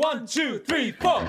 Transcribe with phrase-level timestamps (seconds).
[0.00, 1.20] One, two, three, four.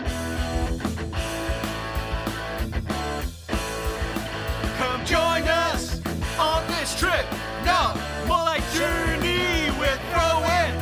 [4.78, 6.00] Come join us
[6.39, 7.25] on this trip.
[7.66, 7.94] No,
[8.28, 9.69] more like journey.
[9.78, 10.73] We're throwing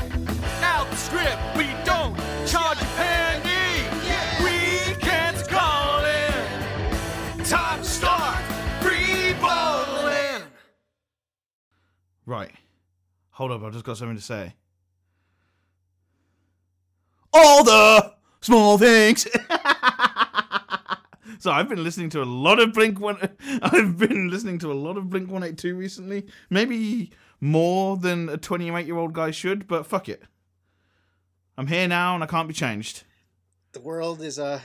[0.61, 1.39] out the script.
[1.57, 2.15] We don't
[2.45, 3.87] charge a penny.
[4.43, 7.43] Weekends calling.
[7.43, 8.37] Time to start
[8.83, 10.43] free balling.
[12.27, 12.51] Right.
[13.31, 14.53] Hold up, I've just got something to say.
[17.33, 19.27] All the small things.
[21.39, 23.17] so I've been listening to a lot of Blink One.
[23.61, 26.25] I've been listening to a lot of Blink One Eight Two recently.
[26.49, 30.23] Maybe more than a twenty-eight-year-old guy should, but fuck it.
[31.57, 33.03] I'm here now, and I can't be changed.
[33.73, 34.61] the world is a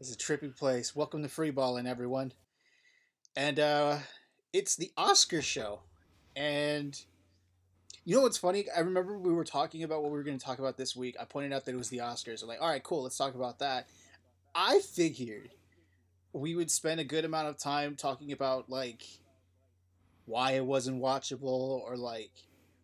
[0.00, 0.96] is a trippy place.
[0.96, 2.32] Welcome to Freeballing, everyone.
[3.36, 3.98] And uh
[4.52, 5.80] it's the Oscar show.
[6.34, 6.98] And
[8.04, 8.66] you know what's funny?
[8.74, 11.16] I remember we were talking about what we were going to talk about this week.
[11.20, 12.42] I pointed out that it was the Oscars.
[12.42, 13.86] I'm like, all right, cool, let's talk about that.
[14.54, 15.50] I figured
[16.32, 19.02] we would spend a good amount of time talking about like
[20.26, 22.30] why it wasn't watchable or like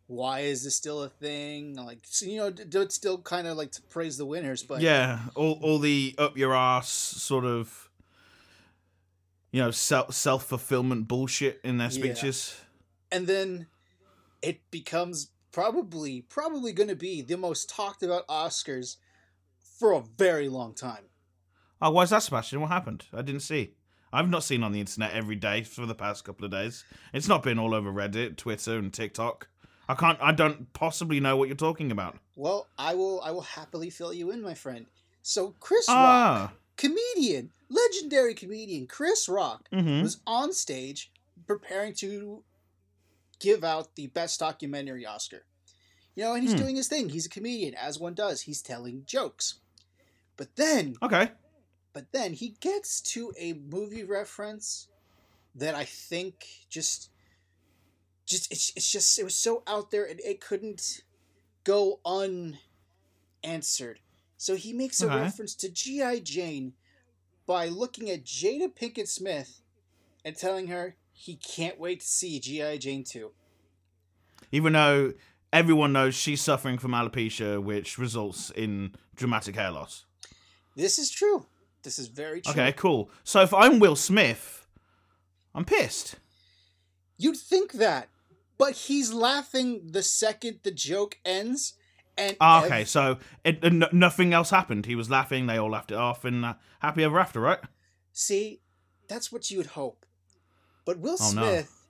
[0.06, 1.74] why is this still a thing?
[1.76, 5.20] Like, you know, d- d- still kind of like to praise the winners, but yeah,
[5.34, 7.90] all all the up your ass sort of,
[9.50, 11.92] you know, self self fulfillment bullshit in their Yeah.
[12.14, 12.56] speeches.
[13.12, 13.66] and then
[14.42, 18.96] it becomes probably probably going to be the most talked about Oscars
[19.78, 21.04] for a very long time.
[21.80, 22.60] Oh, why's that, Sebastian?
[22.60, 23.04] What happened?
[23.12, 23.72] I didn't see.
[24.12, 26.84] I've not seen on the internet every day for the past couple of days.
[27.12, 29.48] It's not been all over Reddit, Twitter, and TikTok.
[29.88, 30.18] I can't.
[30.20, 32.16] I don't possibly know what you're talking about.
[32.34, 34.86] Well, I will I will happily fill you in, my friend.
[35.22, 36.50] So Chris Ah.
[36.50, 40.02] Rock, comedian, legendary comedian Chris Rock Mhm.
[40.02, 41.10] was on stage
[41.46, 42.42] preparing to
[43.40, 45.44] give out the best documentary Oscar.
[46.14, 46.58] You know, and he's Hmm.
[46.58, 47.10] doing his thing.
[47.10, 48.42] He's a comedian, as one does.
[48.42, 49.60] He's telling jokes.
[50.36, 51.30] But then Okay.
[51.92, 54.88] But then he gets to a movie reference
[55.54, 57.10] that I think just
[58.26, 61.02] just it's, it's just it was so out there and it couldn't
[61.64, 62.00] go
[63.42, 64.00] unanswered.
[64.36, 65.18] So he makes a Okay.
[65.18, 66.20] reference to G.I.
[66.20, 66.74] Jane
[67.46, 69.62] by looking at Jada Pinkett Smith
[70.24, 72.78] and telling her he can't wait to see G.I.
[72.78, 73.30] Jane 2.
[74.52, 75.12] Even though
[75.52, 80.04] everyone knows she's suffering from alopecia, which results in dramatic hair loss.
[80.76, 81.46] This is true.
[81.82, 82.52] This is very true.
[82.52, 83.10] Okay, cool.
[83.24, 84.66] So if I'm Will Smith,
[85.54, 86.14] I'm pissed.
[87.18, 88.08] You'd think that,
[88.56, 91.74] but he's laughing the second the joke ends.
[92.16, 94.86] And Ah, ev- okay, so it, n- nothing else happened.
[94.86, 95.46] He was laughing.
[95.46, 97.58] They all laughed it off, and uh, happy ever after, right?
[98.12, 98.60] See,
[99.08, 100.04] that's what you would hope.
[100.88, 101.42] But Will Oh, no.
[101.42, 101.84] Smith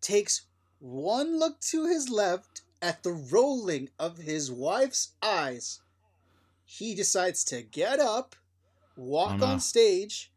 [0.00, 0.46] takes
[0.78, 5.80] one look to his left at the rolling of his wife's eyes.
[6.64, 8.34] He decides to get up,
[8.96, 9.44] walk Oh, no.
[9.48, 10.32] on stage,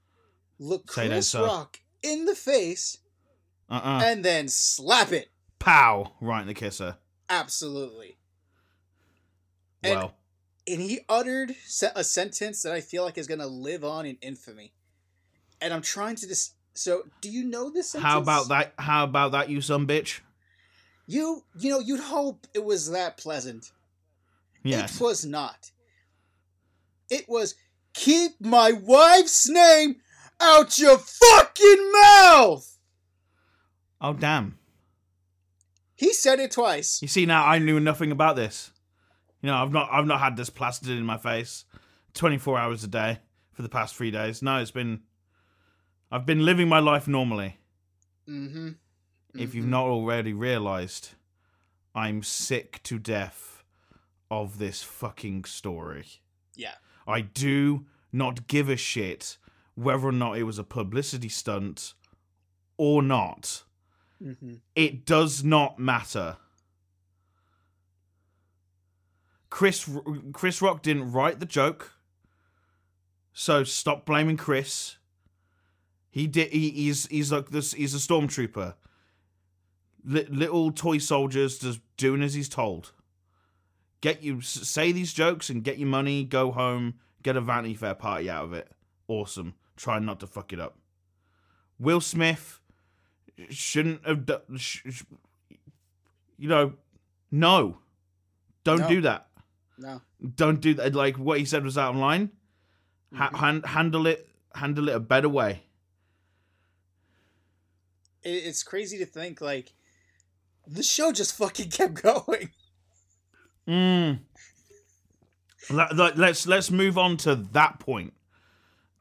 [0.59, 1.33] look Chris.
[1.33, 2.97] Rock in the face,
[3.69, 4.01] Uh-uh.
[4.03, 5.31] and then slap it.
[5.59, 6.11] Pow!
[6.19, 6.97] Right in the kisser.
[7.29, 8.17] Absolutely.
[9.83, 10.17] And- Well,
[10.67, 11.55] and he uttered
[11.95, 14.73] a sentence that I feel like is going to live on in infamy.
[15.61, 16.55] And I'm trying to just.
[16.73, 18.11] So, do you know this sentence?
[18.11, 18.73] how about that?
[18.77, 20.21] How about that, you some bitch?
[21.05, 23.71] You, you know, you'd hope it was that pleasant.
[24.63, 24.95] Yes.
[24.95, 25.71] It was not.
[27.09, 27.55] It was
[27.93, 29.97] keep my wife's name
[30.39, 32.77] out your fucking mouth.
[33.99, 34.57] Oh damn.
[35.95, 37.01] He said it twice.
[37.01, 38.71] You see now I knew nothing about this.
[39.41, 41.65] You know, I've not I've not had this plastered in my face
[42.13, 43.19] 24 hours a day
[43.53, 44.41] for the past 3 days.
[44.41, 45.01] No, it's been
[46.11, 47.57] I've been living my life normally.
[48.27, 48.71] Mm-hmm.
[49.33, 51.11] If you've not already realized,
[51.95, 53.63] I'm sick to death
[54.29, 56.05] of this fucking story.
[56.55, 56.75] Yeah.
[57.07, 59.37] I do not give a shit
[59.75, 61.93] whether or not it was a publicity stunt
[62.77, 63.63] or not.
[64.21, 64.55] Mm-hmm.
[64.75, 66.37] It does not matter.
[69.49, 69.89] Chris
[70.33, 71.93] Chris Rock didn't write the joke,
[73.33, 74.97] so stop blaming Chris.
[76.11, 76.51] He did.
[76.51, 77.73] He, he's he's like this.
[77.73, 78.75] He's a stormtrooper.
[80.03, 82.91] Li- little toy soldiers just doing as he's told.
[84.01, 86.23] Get you say these jokes and get your money.
[86.25, 86.95] Go home.
[87.23, 88.67] Get a Vanity Fair party out of it.
[89.07, 89.53] Awesome.
[89.77, 90.77] Try not to fuck it up.
[91.79, 92.59] Will Smith
[93.49, 94.41] shouldn't have done.
[94.57, 95.03] Sh- sh-
[96.37, 96.73] you know,
[97.29, 97.77] no,
[98.63, 98.89] don't No.
[98.89, 99.27] do that.
[99.77, 100.01] No.
[100.35, 100.93] Don't do that.
[100.95, 102.31] Like what he said was out of line.
[103.15, 103.35] Ha- Mm-hmm.
[103.37, 104.27] han- handle it.
[104.55, 105.63] Handle it a better way.
[108.23, 109.73] It, it's crazy to think like
[110.67, 112.49] the show just fucking kept going.
[113.67, 114.19] Mm.
[115.69, 118.13] Let, let, let's let's move on to that point.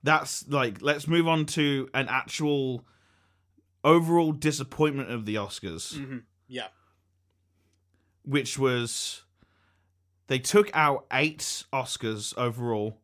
[0.03, 2.85] That's like let's move on to an actual
[3.83, 6.19] overall disappointment of the Oscars, Mm-hmm.
[6.49, 6.69] Yeah.
[8.25, 9.23] which was
[10.27, 12.99] they took out eight Oscars overall.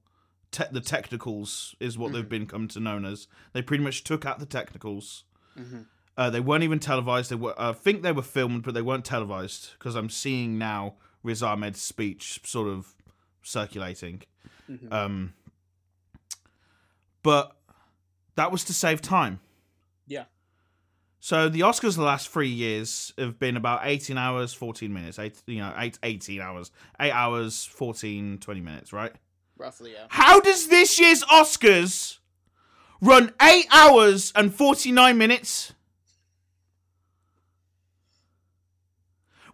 [0.53, 3.27] Te- the technicals is what they've been come to known as.
[3.53, 5.25] They pretty much took out the technicals.
[6.17, 7.31] Uh, they weren't even televised.
[7.31, 10.95] They were, I think they were filmed, but they weren't televised because I'm seeing now
[11.23, 12.95] Riz Ahmed's speech sort of
[13.43, 14.23] circulating.
[14.91, 15.35] Um,
[17.23, 17.57] but
[18.37, 19.41] that was to save time.
[20.07, 20.25] Yeah.
[21.21, 25.19] So the Oscars the last three years have been about 18 hours, 14 minutes.
[25.19, 26.71] Eight, you know, eight, 18 hours.
[27.01, 29.13] 8 hours, 14, 20 minutes, right?
[29.59, 30.07] Roughly, yeah.
[30.09, 32.19] How does this year's Oscars
[33.01, 35.73] run 8 hours and 49 minutes?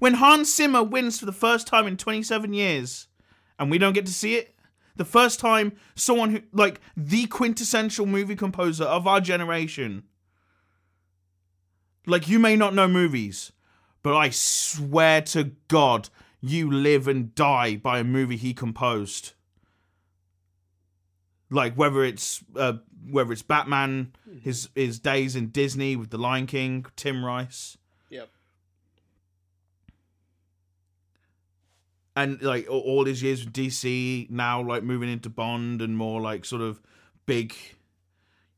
[0.02, 3.06] When Hans Zimmer wins for the first time in 27 years
[3.56, 4.56] and we don't get to see it,
[4.96, 10.02] the first time someone who, like, the quintessential movie composer of our generation,
[12.04, 13.52] like, you may not know movies,
[14.02, 16.08] but I swear to God,
[16.40, 19.34] you live and die by a movie he composed.
[21.48, 22.78] Like whether it's uh,
[23.08, 27.76] whether it's Batman, his his days in Disney with The Lion King, Tim Rice,
[28.10, 28.30] Yep.
[32.16, 34.28] And like all- his years with DC.
[34.30, 36.80] Now like moving into Bond and more like sort of
[37.26, 37.54] big,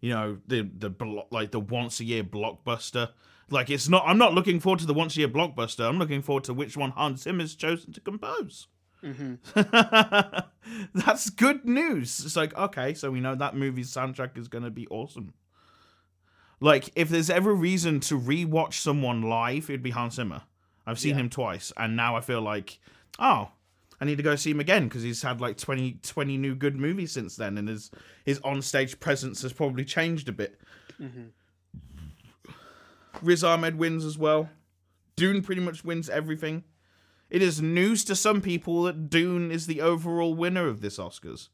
[0.01, 3.11] you know, the the blo- like the once a year blockbuster.
[3.51, 4.05] Like it's not.
[4.06, 5.87] I'm not looking forward to the once a year blockbuster.
[5.89, 8.69] I'm looking forward to which one Hans Zimmer's chosen to compose.
[9.03, 10.39] Mm-hmm.
[10.95, 12.23] That's good news.
[12.25, 15.35] It's like, okay, so we know that movie's soundtrack is going to be awesome.
[16.61, 20.43] Like, if there's ever reason to rewatch someone live, it'd be Hans Zimmer.
[20.87, 21.21] I've seen Yeah.
[21.23, 22.79] him twice, and now I feel like,
[23.19, 23.50] oh,
[24.00, 26.77] I need to go see him again because he's had like 20, 20 new good
[26.77, 27.91] movies since then, and his
[28.24, 30.60] his onstage presence has probably changed a bit.
[31.00, 32.50] Mm-hmm.
[33.22, 34.50] Riz Ahmed wins as well.
[35.17, 36.65] Dune pretty much wins everything.
[37.31, 41.48] It is news to some people that Dune is the overall winner of this Oscars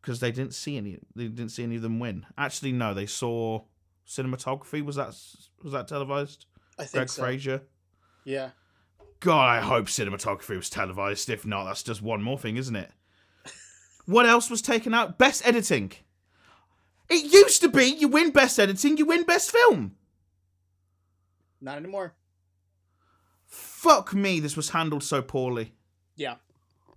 [0.00, 0.98] because they didn't see any.
[1.14, 2.26] They didn't see any of them win.
[2.38, 3.62] Actually, no, they saw
[4.06, 4.84] cinematography.
[4.84, 5.14] Was that
[5.62, 6.46] was that televised?
[6.78, 7.22] I think Greig so.
[7.22, 7.62] Fraser.
[8.24, 8.50] Yeah.
[9.20, 11.30] God, I hope cinematography was televised.
[11.30, 12.90] If not, that's just one more thing, isn't it?
[14.04, 15.18] What else was taken out?
[15.18, 15.92] Best editing.
[17.08, 19.96] It used to be you win best editing, you win best film.
[21.60, 22.14] Not anymore.
[23.46, 25.72] Fuck me, this was handled so poorly.
[26.16, 26.36] Yeah.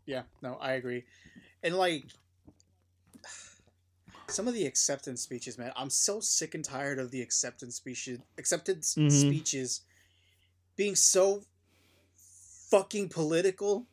[0.05, 0.23] Yeah.
[0.41, 1.05] No, I agree.
[1.63, 2.05] And like
[4.27, 8.19] some of the acceptance speeches, man, I'm so sick and tired of the acceptance speeches
[8.37, 9.11] acceptance Mhm.
[9.11, 9.81] speeches
[10.75, 11.43] being so
[12.69, 13.87] fucking political.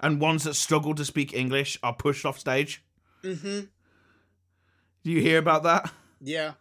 [0.00, 2.82] And ones that struggle to speak English are pushed off stage.
[3.22, 3.60] Mm-hmm.
[5.04, 5.92] Do you hear about that?
[6.20, 6.52] Yeah.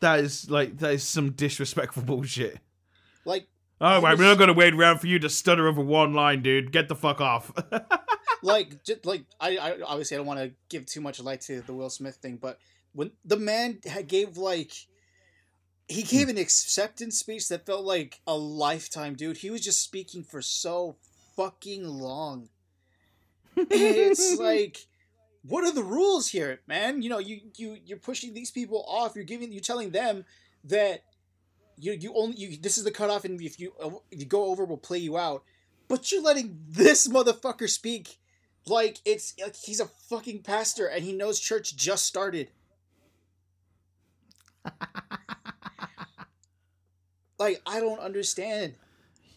[0.00, 2.58] That is like that is some disrespectful bullshit.
[3.24, 3.48] Like
[3.80, 6.42] Oh, I right, we're not gonna wait around for you to stutter over one line,
[6.42, 6.72] dude.
[6.72, 7.52] Get the fuck off.
[8.42, 11.60] like just like I, I obviously I don't want to give too much light to
[11.60, 12.58] the Will Smith thing, but
[12.92, 14.72] when the man gave like
[15.88, 19.38] he gave an acceptance speech that felt like a lifetime, dude.
[19.38, 20.96] He was just speaking for so
[21.36, 22.48] fucking long.
[23.56, 24.86] it's like
[25.42, 27.02] what are the rules here, man?
[27.02, 29.14] You know, you you you're pushing these people off.
[29.14, 30.24] You're giving you're telling them
[30.64, 31.04] that
[31.78, 34.46] you you only you this is the cutoff, and if you uh, if you go
[34.46, 35.44] over, we'll play you out.
[35.88, 38.18] But you're letting this motherfucker speak
[38.66, 42.50] like it's like he's a fucking pastor and he knows church just started.
[47.38, 48.74] like I don't understand.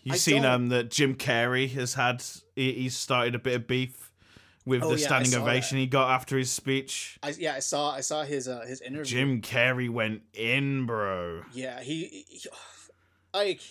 [0.03, 0.51] You I seen don't.
[0.51, 2.23] um that Jim Carrey has had
[2.55, 4.11] he, he's started a bit of beef
[4.65, 5.81] with Oh, the yeah, standing ovation that.
[5.81, 7.17] he got after his speech.
[7.23, 9.03] I yeah, I saw I saw his uh his interview.
[9.05, 11.43] Jim Carrey went in, bro.
[11.53, 12.41] Yeah, he, he
[13.33, 13.61] like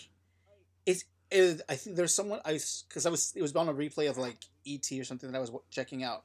[0.85, 4.09] it's it, I think there's someone I because I was it was on a replay
[4.09, 6.23] of like ET or something that I was checking out,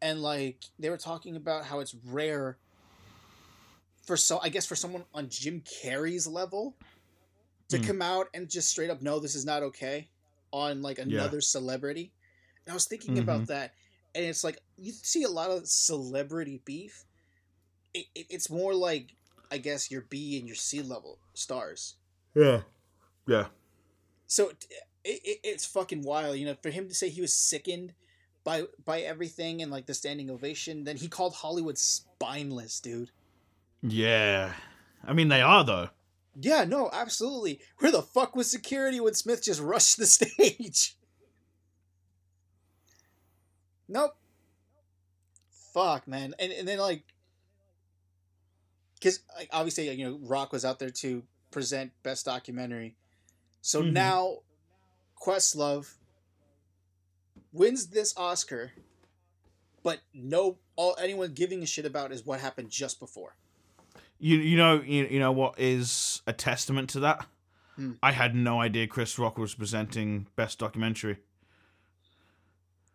[0.00, 2.56] and like they were talking about how it's rare
[4.06, 6.74] for so I guess for someone on Jim Carrey's level
[7.72, 7.84] to Hmm.
[7.84, 10.08] come out and just straight up no this is not okay
[10.52, 12.12] on like another celebrity.
[12.64, 13.74] And I was thinking about that,
[14.14, 17.04] and it's like you see a lot of celebrity beef.
[17.92, 19.16] It, it, it's more like
[19.50, 21.96] I guess your B and your C level stars.
[22.34, 22.62] Yeah,
[23.26, 23.46] yeah.
[24.26, 24.64] So it,
[25.04, 27.94] it, it's fucking wild, you know, for him to say he was sickened
[28.44, 30.84] by by everything and like the standing ovation.
[30.84, 33.10] Then he called Hollywood spineless, dude.
[33.82, 34.52] Yeah.
[35.04, 35.88] I mean, they are, though.
[36.40, 37.60] Yeah, no, absolutely.
[37.78, 40.96] Where the fuck was security when Smith just rushed the stage?
[43.88, 44.16] Nope.
[45.74, 46.34] Fuck, man.
[46.38, 47.02] And and then like,
[48.94, 52.96] because like, obviously you know Rock was out there to present best documentary,
[53.60, 53.92] so Mhm.
[53.92, 54.38] now
[55.20, 55.94] Questlove
[57.52, 58.72] wins this Oscar,
[59.82, 63.36] but no, all anyone giving a shit about is what happened just before.
[64.22, 67.26] You you know you, you know what is a testament to that?
[67.74, 67.92] Hmm.
[68.02, 71.18] I had no idea Chris Rock was presenting best documentary.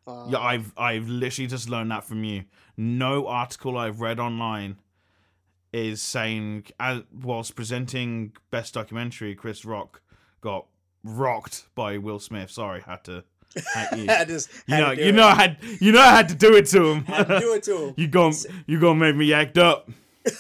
[0.05, 0.27] Fuck.
[0.29, 2.45] Yeah, I've I've literally just learned that from you.
[2.77, 4.77] No article I've read online
[5.73, 10.01] is saying as whilst presenting best documentary, Chris Rock
[10.39, 10.65] got
[11.03, 12.51] rocked by Will Smith.
[12.51, 13.25] Sorry, had to.
[13.97, 14.05] You.
[14.09, 15.15] I just You know, you it.
[15.15, 17.03] know, I had you know, I had to do it to him.
[17.03, 17.93] Had to do it to him.
[17.97, 18.33] you gon'
[18.65, 19.89] you gonna make me act up.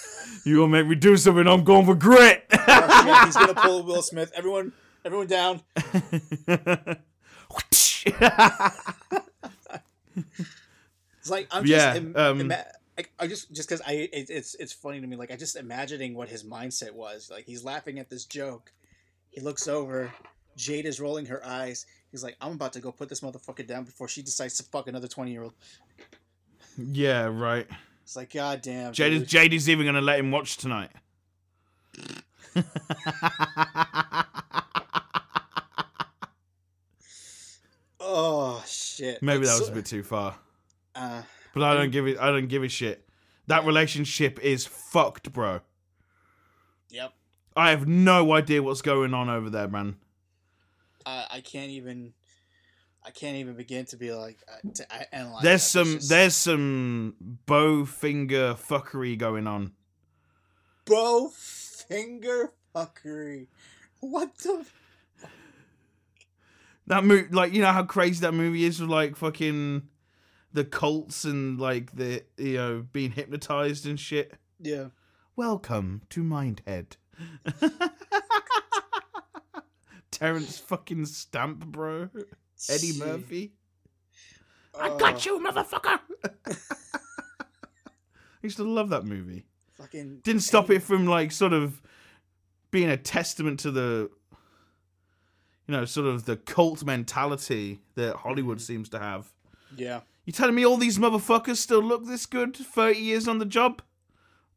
[0.47, 1.45] You gonna make me do something.
[1.47, 2.45] I'm going for grit.
[2.49, 4.31] He's gonna pull Will Smith.
[4.35, 4.71] Everyone,
[5.03, 5.61] everyone down.
[11.19, 12.63] It's like I'm just, Yeah, im- um, ima-
[12.97, 15.15] I, I just just because I it, it's it's funny to me.
[15.15, 17.29] Like I just imagining what his mindset was.
[17.29, 18.71] Like he's laughing at this joke.
[19.29, 20.11] He looks over.
[20.55, 21.85] Jade is rolling her eyes.
[22.11, 24.87] He's like, I'm about to go put this motherfucker down before she decides to fuck
[24.87, 25.53] another twenty year old.
[26.77, 27.67] yeah, right.
[28.07, 28.93] It's like, god damn.
[28.93, 29.23] Jade is.
[29.27, 30.91] Jade is even gonna let him watch tonight.
[37.99, 39.21] Oh shit.
[39.21, 40.35] Maybe Like, that was so- a bit too far,
[40.95, 41.23] Uh,
[41.53, 42.17] but I don't give it.
[42.19, 43.07] I don't give a shit.
[43.47, 45.61] That relationship is fucked, bro.
[46.89, 47.13] yep.
[47.55, 49.95] I have no idea what's going on over there, man.
[51.05, 52.13] I, I can't even.
[53.07, 55.41] I can't even begin to be like uh, to analyze.
[55.41, 55.69] There's that.
[55.69, 57.15] some just- there's some
[57.47, 59.71] Bowfinger fuckery going on.
[60.85, 63.47] Bowfinger fuckery.
[64.01, 64.65] What the?
[66.87, 69.83] That movie, like you know how crazy that movie is with like fucking
[70.51, 74.33] the cults and like the you know being hypnotized and shit.
[74.59, 74.87] Yeah.
[75.37, 76.97] Welcome to Mindhead.
[80.11, 82.09] Terrence fucking Stamp, bro.
[82.69, 82.97] Eddie.
[82.97, 83.53] Murphy.
[84.79, 85.39] I got oh.
[85.39, 85.99] you, motherfucker.
[86.47, 89.45] I used to love that movie.
[89.75, 91.81] Fucking Didn't stop Eddie- it from like sort of
[92.71, 94.09] being a testament to the
[95.67, 98.63] you know, sort of the cult mentality that Hollywood mm-hmm.
[98.63, 99.27] seems to have.
[99.75, 100.01] Yeah.
[100.25, 103.81] You telling me all these motherfuckers still look this good 30 years on the job?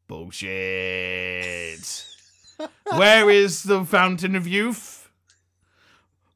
[0.07, 0.47] Bullshit.
[2.95, 5.00] Where is the fountain of youth?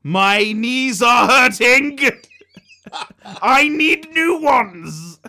[0.08, 1.98] My knees are hurting.
[3.42, 5.20] I need new ones.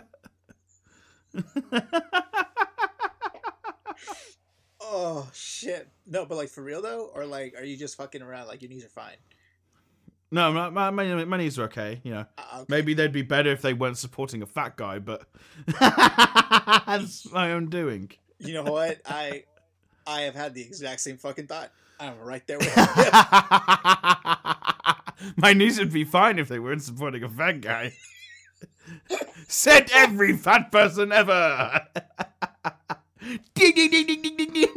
[4.89, 5.89] Oh shit.
[6.05, 8.47] No, but like for real though, or like, are you just fucking around?
[8.47, 9.17] Like your knees are fine.
[10.31, 12.25] No, my, my, my, my knees are okay, you know.
[12.37, 12.65] Uh, okay.
[12.69, 15.27] Maybe they'd be better if they weren't supporting a fat guy, but
[15.67, 18.11] that's my own doing.
[18.39, 19.01] You know what?
[19.05, 19.43] I
[20.05, 21.71] I have had the exact same fucking thought.
[21.99, 22.83] I'm right there with you.
[25.37, 27.93] My knees would be fine if they weren't supporting a fat guy.
[29.47, 31.81] Said every fat person ever.
[33.55, 34.67] ding, ding, ding, ding, ding, ding, ding.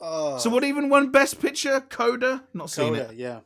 [0.00, 1.80] Oh, so what even won Best Picture?
[1.80, 2.44] Coda?
[2.52, 3.16] Not seen Coda, it.
[3.16, 3.40] yeah.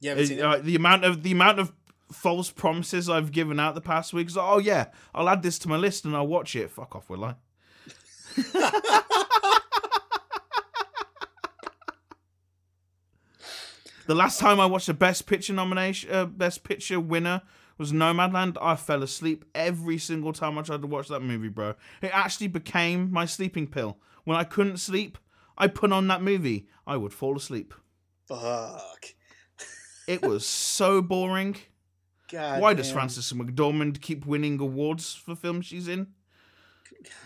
[0.00, 0.14] Yeah.
[0.16, 0.42] seen It- it?
[0.44, 1.72] uh, the amount of the amount of
[2.12, 4.36] false promises I've given out the past weeks.
[4.38, 6.70] Oh yeah, I'll add this to my list and I'll watch it.
[6.70, 7.36] Fuck off, will I?
[14.06, 17.42] the last time I watched a Best Picture nomination, uh, Best Picture winner
[17.78, 18.56] was Nomadland.
[18.60, 21.74] I fell asleep every single time I tried to watch that movie, bro.
[22.02, 23.98] It actually became my sleeping pill.
[24.24, 25.18] When I couldn't sleep,
[25.56, 26.66] I put on that movie.
[26.86, 27.74] I would fall asleep.
[28.26, 29.06] Fuck.
[30.06, 31.56] It was so boring.
[32.30, 32.60] God.
[32.60, 32.90] Why does.
[32.90, 36.08] Frances McDormand keep winning awards for films she's in?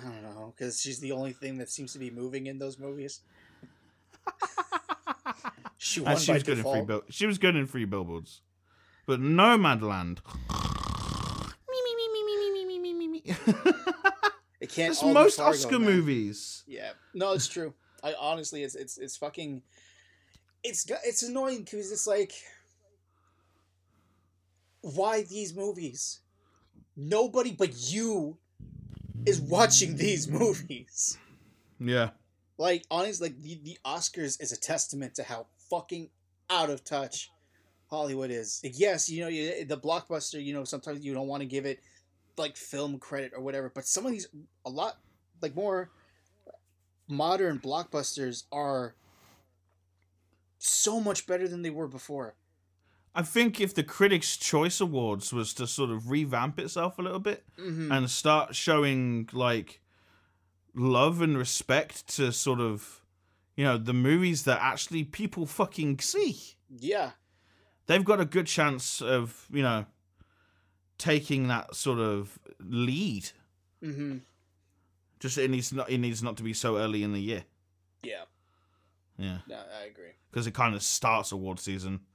[0.04, 2.78] I don't know, because she's the only thing that seems to be moving in those
[2.78, 3.20] movies.
[5.78, 7.02] she won And she by was good in free bill.
[7.08, 8.42] She was good in free billboards,
[9.06, 10.18] but Nomadland.
[14.60, 14.90] It can't.
[14.92, 15.90] It's most Fargo, Oscar man.
[15.90, 16.64] movies.
[16.66, 17.74] Yeah, no, it's true.
[18.02, 19.62] I honestly, it's it's it's fucking.
[20.64, 22.32] It's it's annoying because it's like,
[24.80, 26.20] why these movies?
[26.96, 28.38] Nobody but you
[29.28, 31.18] is watching these movies.
[31.80, 32.10] Yeah,
[32.56, 36.10] Like honestly, like the, the Oscars is a testament to how fucking
[36.50, 37.30] out of touch
[37.88, 38.60] Hollywood is.
[38.64, 40.42] Yes, you know you, the blockbuster.
[40.42, 41.80] You know sometimes you don't want to give it
[42.36, 44.28] like film credit or whatever, but some of these
[44.64, 44.98] a lot
[45.40, 45.90] like more
[47.08, 48.94] modern blockbusters are
[50.58, 52.34] so much better than they were before.
[53.18, 57.18] I think if the Critics' Choice Awards was to sort of revamp itself a little
[57.18, 57.90] bit Mhm.
[57.92, 59.80] and start showing like
[60.72, 63.02] love and respect to sort of
[63.56, 66.54] you know the movies that actually people fucking see.
[66.70, 67.12] Yeah,
[67.86, 69.86] they've got a good chance of you know
[70.96, 73.30] taking that sort of lead.
[73.80, 74.18] hmm
[75.18, 77.44] Just it needs not it needs not to be so early in the year.
[78.04, 78.26] yeah,
[79.18, 80.12] Yeah, no, I agree.
[80.30, 82.06] because it kind of starts award season.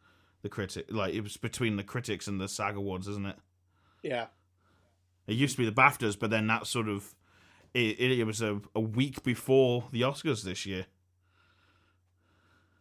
[0.43, 3.37] The critic like it was between the critics and the SAG awards, isn't it?
[4.03, 4.25] Yeah,
[5.25, 7.15] It used to be the BAFTAs, but then that sort of
[7.73, 10.85] it, it, it was a, a week before the Oscars this year.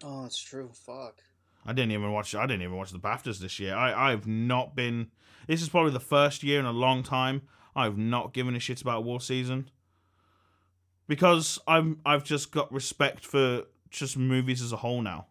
[0.05, 0.71] oh, that's true.
[0.75, 1.21] Fuck.
[1.65, 2.35] I didn't even watch.
[2.35, 3.75] I didn't even watch the Baftas this year.
[3.75, 5.13] I I've not been.
[5.47, 7.43] This is probably the first year in a long time
[7.75, 9.71] I've not given a shit about war season
[11.07, 15.27] because I'm I've just got respect for just movies as a whole now.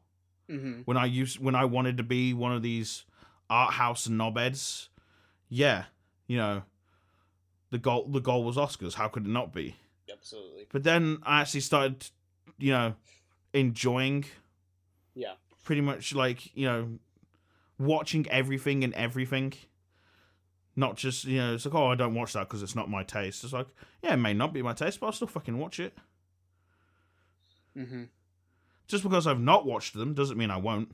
[0.51, 3.05] Hmm When I used when I wanted to be one of these
[3.49, 4.87] art house knobheads,
[5.49, 5.85] yeah,
[6.27, 6.63] you know,
[7.69, 8.95] the goal the goal was Oscars.
[8.95, 9.75] How could it not be?
[10.11, 10.67] Absolutely.
[10.71, 12.09] But then I actually started,
[12.57, 12.95] you know,
[13.53, 14.25] enjoying
[15.15, 15.33] Yeah.
[15.63, 16.99] pretty much like you know
[17.79, 19.53] watching everything and everything
[20.75, 23.03] not just you know it's like oh i don't watch that because it's not my
[23.03, 23.67] taste it's like
[24.03, 25.93] yeah it may not be my taste but i'll still fucking watch it
[27.75, 28.03] hmm
[28.91, 30.91] just because i've not watched them doesn't mean i won't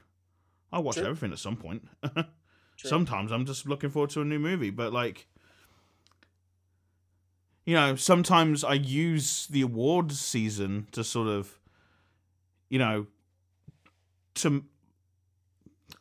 [0.72, 1.06] i'll watch True.
[1.06, 1.88] everything at some point
[2.78, 5.28] sometimes i'm just looking forward to a new movie but like
[7.66, 11.60] you know sometimes i use the awards season to sort of
[12.70, 13.08] you know
[14.36, 14.64] to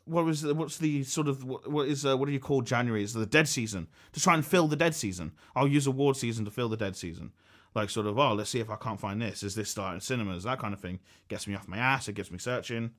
[0.06, 2.62] what was the, what's the sort of what, what is uh, what do you call
[2.62, 3.02] January?
[3.02, 5.32] Is the dead season to try and fill the dead season?
[5.54, 7.32] I'll use award season to fill the dead season,
[7.76, 9.42] like sort of oh let's see if I can't find this.
[9.42, 10.44] Is this starting cinemas?
[10.44, 12.08] That kind of thing gets me off my ass.
[12.08, 12.92] It gets me searching.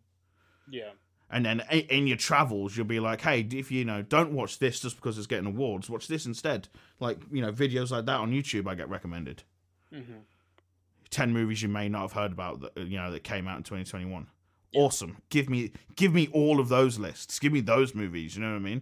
[0.70, 0.92] Yeah.
[1.30, 4.80] And then in your travels, you'll be like, hey, if you know, don't watch this
[4.80, 5.90] just because it's getting awards.
[5.90, 6.70] Watch this instead.
[7.02, 9.44] Like you know, videos like that on YouTube, I get recommended.
[9.92, 10.20] hmm
[11.10, 13.64] Ten movies you may not have heard about that you know that came out in
[13.64, 14.28] 2021.
[14.76, 15.18] Awesome.
[15.30, 17.40] Give me give me all of those lists.
[17.40, 18.36] Give me those movies.
[18.36, 18.82] You know what I mean?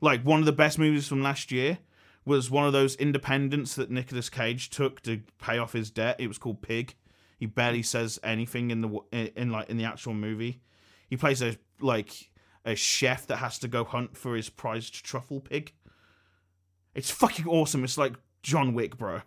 [0.00, 1.78] Like one of the best movies from last year
[2.26, 6.16] was one of those independents that Nicolas Cage took to pay off his debt.
[6.18, 6.94] It was called Pig.
[7.38, 10.60] He barely says anything in the in, in like in the actual movie.
[11.08, 12.30] He plays a like
[12.64, 15.72] a chef that has to go hunt for his prized truffle pig.
[16.94, 17.84] It's fucking awesome.
[17.84, 19.20] It's like John Wick, bro,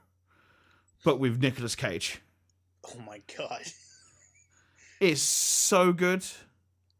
[1.06, 2.20] but with Nicolas Cage.
[2.86, 3.62] Oh my god.
[5.00, 6.26] It's so good.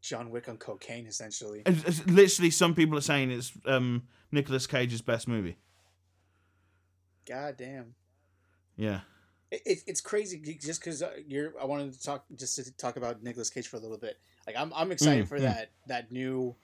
[0.00, 1.60] John Wick on cocaine, essentially.
[1.66, 5.58] It's- it's literally, some people are saying it's um, Nicolas Cage's best movie.
[7.30, 7.94] God damn.
[8.76, 9.00] Yeah.
[9.52, 11.52] It, it, it's crazy just because you're.
[11.60, 14.18] I wanted to talk just to talk about Nicolas Cage for a little bit.
[14.46, 15.42] Like I'm, I'm excited Mm, for mm.
[15.42, 16.56] that that new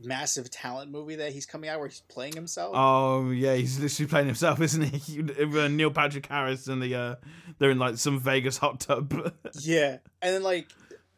[0.00, 2.72] massive talent movie that he's coming out where he's playing himself.
[2.76, 5.20] Oh yeah, he's literally playing himself, isn't he?
[5.20, 7.14] Uh, Neil Patrick Harris and the uh,
[7.58, 9.12] they're in like some Vegas hot tub.
[9.60, 10.68] yeah, and then like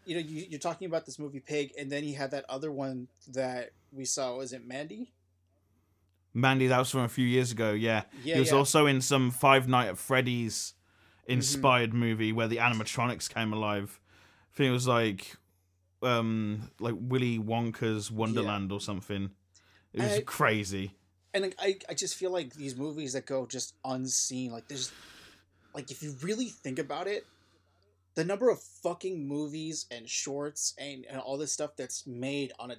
[0.07, 2.73] you know you, you're talking about this movie Pig, and then he had that other
[2.73, 4.37] one that we saw.
[4.37, 5.13] Was it Mandy?
[6.35, 7.73] Mandy, that was from a few years ago.
[7.73, 8.57] Yeah, Yeah, he was yeah.
[8.57, 10.75] also in some Five Night at Freddy's
[11.27, 14.01] inspired movie where the animatronics came alive.
[14.53, 15.37] I think it was like
[16.03, 19.31] um like Willy Wonka's Wonderland or something.
[19.93, 20.93] It was I- crazy.
[21.35, 24.91] and I, I just feel like these movies that go just unseen like there's
[25.75, 27.25] like if you really think about it
[28.17, 32.73] the number of fucking movies and shorts and, and all this stuff that's made on
[32.73, 32.77] a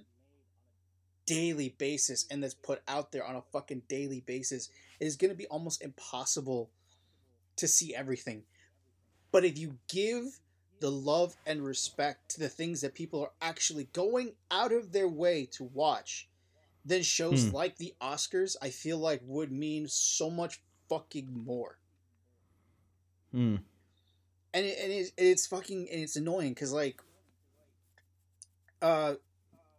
[1.25, 5.37] daily basis and that's put out there on a fucking daily basis is going to
[5.37, 6.69] be almost impossible
[7.55, 8.43] to see everything
[9.31, 10.39] but if you give
[10.79, 15.07] the love and respect to the things that people are actually going out of their
[15.07, 16.27] way to watch
[16.85, 17.55] then shows Hmm.
[17.55, 21.77] like the Oscars, I feel like would mean so much fucking more.
[23.31, 23.57] Hmm.
[24.53, 27.01] And it, and it's, it's fucking and it's annoying because like,
[28.81, 29.15] uh,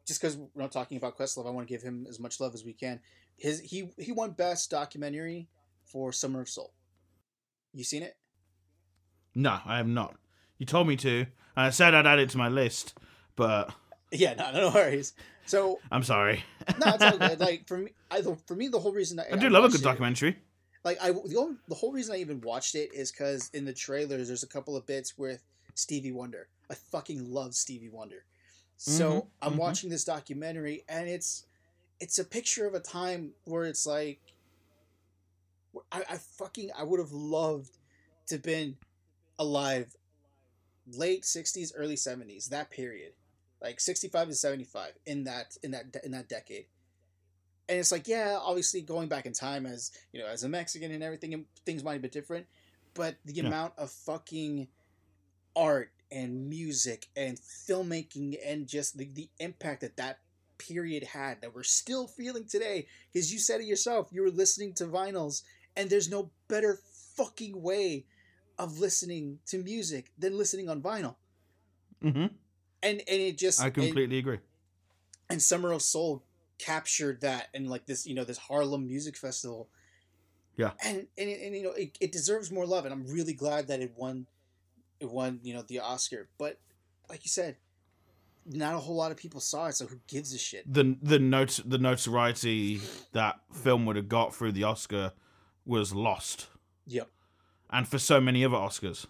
[0.07, 2.55] just because we're not talking about Questlove, I want to give him as much love
[2.55, 3.01] as we can.
[3.37, 5.49] His he he won best documentary
[5.85, 6.73] for Summer of Soul.
[7.73, 8.17] You seen it?
[9.35, 10.17] No, I have not.
[10.59, 12.99] You told me to, and I said I'd add it to my list,
[13.37, 13.73] but
[14.13, 15.15] Yeah, no, no worries.
[15.47, 16.45] So I'm sorry.
[16.79, 17.41] no, it's all good.
[17.41, 19.81] Like for me, I for me the whole reason I, I do love a good
[19.81, 20.37] it- documentary.
[20.85, 23.73] like I the, only, the whole reason I even watched it is because in the
[23.73, 25.43] trailers there's a couple of bits with
[25.75, 26.49] Stevie Wonder.
[26.71, 28.25] I fucking love Stevie Wonder.
[28.77, 29.59] So Mhm, I'm mhm.
[29.59, 31.47] watching this documentary and it's
[32.01, 34.21] it's a picture of a time where it's like
[35.91, 37.79] I, I fucking I would have loved
[38.29, 38.77] to been
[39.39, 39.97] alive
[40.87, 43.13] late 60s early 70s that period
[43.61, 46.67] like 65 to 75 in that in that in that decade
[47.69, 50.91] and it's like yeah obviously going back in time as you know as a mexican
[50.91, 52.47] and everything and things might be different
[52.95, 53.49] but the Yeah.
[53.49, 54.69] amount of fucking
[55.57, 60.19] art and music and filmmaking and just the, the impact that that
[60.59, 64.73] period had that we're still feeling today because you said it yourself you were listening
[64.73, 65.43] to vinyls
[65.77, 66.79] and there's no better
[67.17, 68.05] fucking way
[68.59, 71.17] of listening to music than listening on vinyl
[72.01, 72.27] hmm
[72.85, 74.39] and and it just I and- completely agree.
[75.31, 76.23] and Summer of Soul
[76.59, 79.69] captured that and like this you know this Harlem Music Festival.
[80.57, 80.73] Yeah.
[80.85, 83.81] And and, and you know it, it deserves more love and I'm really glad that
[83.81, 84.27] it won
[85.03, 86.29] it won you know the Oscar.
[86.39, 86.59] But
[87.11, 87.57] like you said,
[88.47, 90.73] not a whole lot of people saw it, so who gives a shit?
[90.73, 92.81] the the not the notoriety
[93.13, 95.13] that film would have got through the Oscar
[95.65, 96.49] was lost,
[96.87, 97.09] Yep.
[97.71, 99.07] and for so many other Oscars.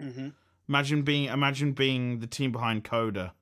[0.00, 0.28] Mm-hmm.
[0.68, 3.34] Imagine being imagine being the team behind Coda,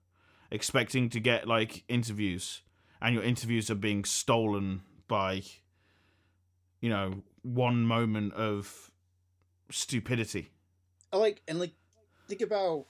[0.51, 2.62] expecting to get like interviews,
[3.01, 5.42] and your interviews are being stolen by,
[6.81, 8.90] you know, one moment of
[9.70, 10.51] stupidity.
[11.16, 11.72] I like and like
[12.29, 12.87] think about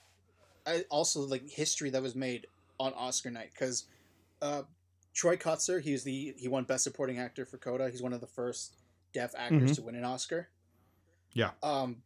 [0.65, 2.47] I also like history that was made
[2.79, 3.85] on Oscar night because
[4.41, 4.63] uh,
[5.13, 7.89] Troy Kotsur he was the he won Best Supporting Actor for Coda.
[7.89, 8.73] He's one of the first
[9.13, 9.75] deaf actors Mhm.
[9.75, 10.49] to win an Oscar.
[11.33, 11.51] Yeah.
[11.63, 12.03] Um,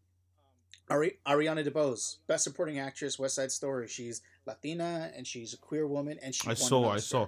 [0.89, 3.87] Ari- Ariana DeBose, Best Supporting Actress, West Side Story.
[3.87, 6.47] She's Latina and she's a queer woman, and she.
[6.49, 7.27] I saw, I saw.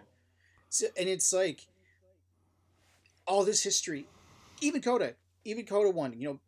[0.69, 1.65] So, and it's like
[3.25, 4.05] all this history,
[4.61, 6.13] even Coda, even Coda won.
[6.19, 6.39] You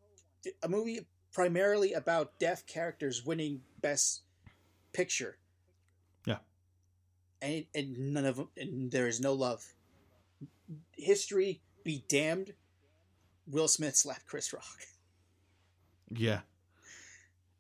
[0.46, 4.22] know, a movie primarily about deaf characters winning Best
[4.94, 5.38] Picture.
[6.26, 6.38] Yeah.
[7.42, 9.74] And and none of them, and there is no love.
[10.94, 12.54] History be damned.
[13.46, 14.64] Will Smith slapped Chris Rock.
[16.10, 16.40] Yeah.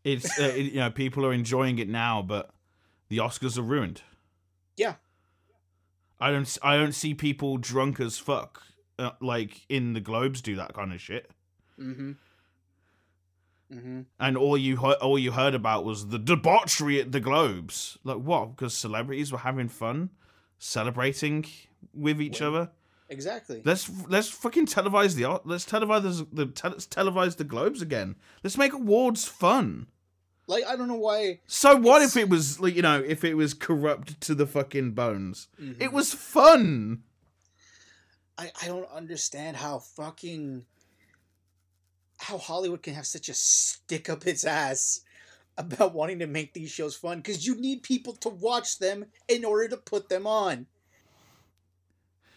[0.05, 2.51] It's uh, it, you know people are enjoying it now, but
[3.09, 4.01] the Oscars are ruined.
[4.77, 4.95] Yeah.
[6.17, 8.63] I don't I don't see people drunk as fuck
[8.97, 11.29] uh, like in the Globes do that kind of shit.
[11.77, 12.13] Mm-hmm.
[13.73, 14.01] Mm-hmm.
[14.19, 17.97] And all you heard, all you heard about was the debauchery at the Globes.
[18.04, 18.56] Like what?
[18.56, 20.12] Because celebrities were having fun,
[20.60, 21.45] celebrating
[21.93, 22.71] with each Well, other.
[23.10, 23.62] Exactly.
[23.63, 26.01] Let's let's fucking televise the let's televise
[26.34, 28.15] the, the let's televise the Globes again.
[28.43, 29.88] Let's make awards fun.
[30.47, 31.39] like I don't know why.
[31.47, 34.47] So what It's- if it was like you know if it was corrupt to the
[34.47, 35.47] fucking bones?
[35.62, 35.82] Mhm.
[35.82, 37.04] It was fun.
[38.38, 40.65] I, I don't understand how fucking
[42.17, 45.01] how Hollywood can have such a stick up its ass
[45.58, 49.45] about wanting to make these shows fun because you need people to watch them in
[49.45, 50.67] order to put them on.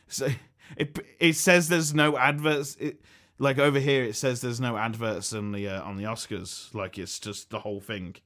[0.08, 0.28] So
[0.76, 2.76] it it says there's no adverts.
[2.76, 3.00] It,
[3.38, 6.74] like over here, it says there's no adverts on the uh, on the Oscars.
[6.74, 8.16] Like it's just the whole thing.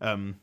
[0.00, 0.36] Um,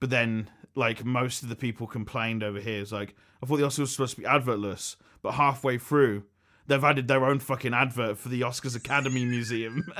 [0.00, 3.64] but then like most of the people complained over here is like I thought the
[3.64, 6.24] Oscars was supposed to be advertless, but halfway through
[6.66, 9.84] they've added their own fucking advert for the Oscars Academy Museum.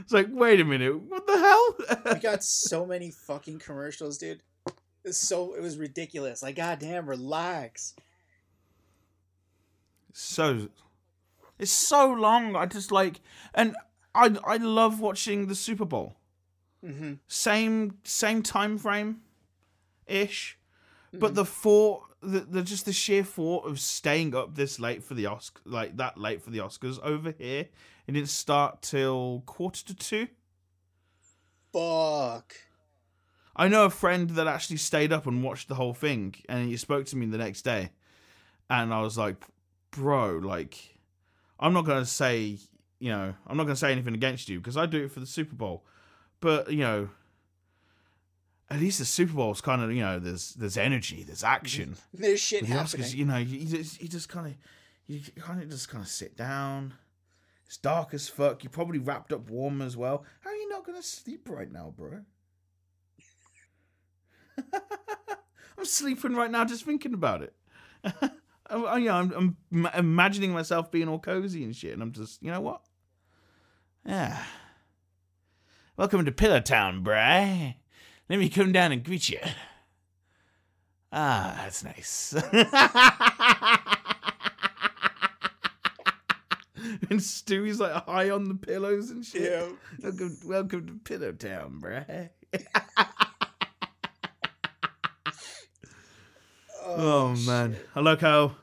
[0.00, 1.76] it's like wait a minute, what the hell?
[2.14, 4.42] We got so many fucking commercials, dude.
[5.04, 6.42] It's so it was ridiculous.
[6.42, 7.94] Like, goddamn, relax.
[10.12, 10.68] so
[11.58, 12.56] it's so long.
[12.56, 13.20] I just like
[13.54, 13.76] and
[14.14, 16.16] I I love watching the Super Bowl.
[16.84, 17.12] Mm-hmm.
[17.28, 19.20] same same time frame
[20.06, 20.56] ish
[21.08, 21.18] Mm-hmm.
[21.18, 25.14] but the thought the, the just the sheer thought of staying up this late for
[25.14, 27.68] the oscar like that late for the oscars over here.
[28.06, 30.28] It didn't start till quarter to two.
[31.72, 32.54] Fuck.
[33.54, 36.76] i know a friend that actually stayed up and watched the whole thing and he
[36.76, 37.90] spoke to me the next day.
[38.68, 39.36] And i was like
[39.90, 40.98] bro like
[41.58, 42.58] i'm not gonna say
[42.98, 45.26] you know i'm not gonna say anything against you because i do it for the
[45.26, 45.84] super bowl.
[46.40, 47.08] But you know
[48.70, 51.96] at least the Super Bowl's kind of you know there's there's energy, there's action.
[52.14, 53.04] There's shit the happening.
[53.06, 54.54] Oscars, you know, you, just you just kind of
[55.06, 56.94] you kind of just kind of sit down.
[57.66, 58.64] It's dark as fuck.
[58.64, 60.24] You're probably wrapped up warm as well.
[60.40, 62.20] How are you not gonna sleep right now, bro?
[65.78, 67.54] I'm sleeping right now just thinking about it.
[68.04, 68.30] I-
[68.98, 72.52] you know, I'm, I'm imagining myself being all cozy and shit, and I'm just, you
[72.52, 72.82] know what?
[74.06, 74.40] Yeah.
[75.96, 77.78] Welcome to Pillow Town, Bry.
[78.30, 79.40] Let me come down and greet you.
[81.12, 82.32] Ah, that's nice.
[87.10, 89.50] and Stewie's like high on the pillows and shit.
[89.50, 89.66] Yeah.
[90.00, 92.30] Welcome, welcome to Pillow Town, bruh.
[96.86, 98.54] oh man, I like how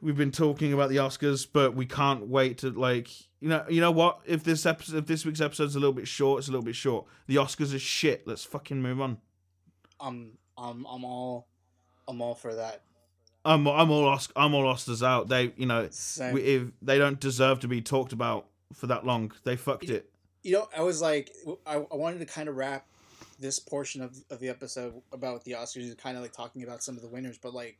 [0.00, 3.10] we've been talking about the Oscars, but we can't wait to like
[3.46, 4.20] you know you know what?
[4.26, 6.74] If this episode, if this week's episode's a little bit short, it's a little bit
[6.74, 7.06] short.
[7.28, 8.26] The Oscars are shit.
[8.26, 9.18] Let's fucking move on.
[10.00, 11.46] I'm I'm I'm all
[12.08, 12.82] I'm all for that.
[13.44, 15.28] I'm I'm all Osc- I'm all Oscars out.
[15.28, 15.88] They you know
[16.32, 19.30] we, if they don't deserve to be talked about for that long.
[19.44, 20.10] They fucked it.
[20.42, 21.30] you know, I was like,
[21.66, 22.84] I, I wanted to kind of wrap
[23.38, 26.96] this portion of, of the episode about the Oscars, kind of like talking about some
[26.96, 27.78] of the winners, but like,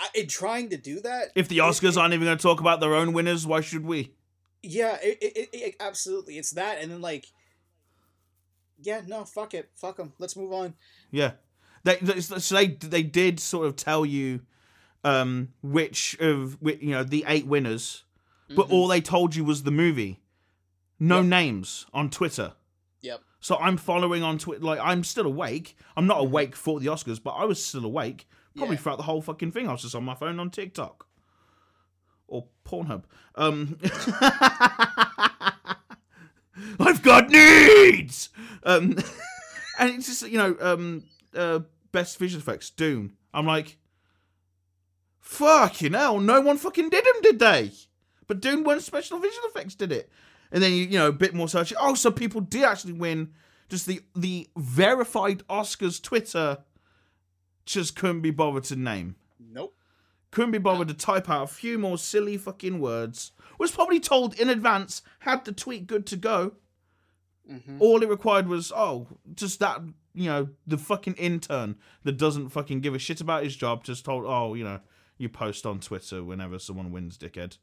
[0.00, 2.42] I, in trying to do that, If the it- Oscars it- aren't even going to
[2.42, 4.14] talk about their own winners, why should we?
[4.62, 7.26] Yeah, it, it, it, absolutely, it's that, and then like,
[8.80, 10.74] yeah, no, fuck it, fuck them, let's move on.
[11.10, 11.32] Yeah,
[11.84, 14.40] they they- so they they did sort of tell you
[15.04, 18.04] um which of you know the eight winners,
[18.54, 20.20] but all they told you was the movie,
[20.98, 21.24] no Yep.
[21.26, 22.54] names on Twitter.
[23.02, 23.20] Yep.
[23.40, 24.62] So I'm following on Twitter.
[24.64, 25.76] Like I'm still awake.
[25.96, 28.82] I'm not awake for the Oscars, but I was still awake probably Yeah.
[28.82, 29.68] throughout the whole fucking thing.
[29.68, 31.06] I was just on my phone on TikTok
[32.32, 33.04] or Pornhub.
[33.34, 33.78] Um,
[36.80, 38.30] I've got needs.
[38.64, 38.96] Um,
[39.78, 41.60] and it's just you know um uh
[41.92, 43.12] best visual effects Dune.
[43.34, 43.76] I'm like,
[45.20, 47.72] fucking hell, no one fucking did them, did they?
[48.26, 50.10] But Dune won special visual effects, did it?
[50.50, 51.76] And then you you know a bit more searching.
[51.80, 53.32] Oh, so people did actually win.
[53.68, 56.58] Just the the verified Oscars Twitter
[57.64, 59.16] just couldn't be bothered to name.
[59.38, 59.74] Nope.
[60.32, 63.30] Couldn't be bothered to type out a few more silly fucking words.
[63.58, 66.54] Was probably told in advance, had the tweet good to go.
[67.48, 67.76] Mm-hmm.
[67.80, 69.80] All it required was, oh, just that,
[70.14, 74.04] you know, the fucking intern that doesn't fucking give a shit about his job just
[74.04, 74.80] told, oh, you know,
[75.18, 77.58] you post on Twitter whenever someone wins, dickhead.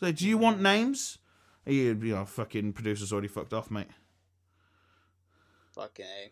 [0.00, 1.18] So, do you want names?
[1.66, 3.88] You, you know, fucking producer's already fucked off, mate.
[5.74, 6.30] Fucking A.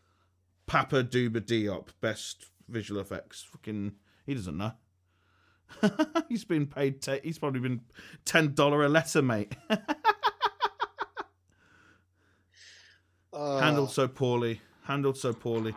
[0.66, 3.42] Papa Duba Diop, best visual effects.
[3.42, 3.92] Fucking,
[4.26, 4.72] he doesn't know.
[6.28, 7.00] he's been paid.
[7.02, 7.80] Te- he's probably been
[8.24, 9.54] ten dollar a letter, mate.
[13.32, 14.60] Uh, Handled so poorly.
[14.84, 15.74] Handled so poorly.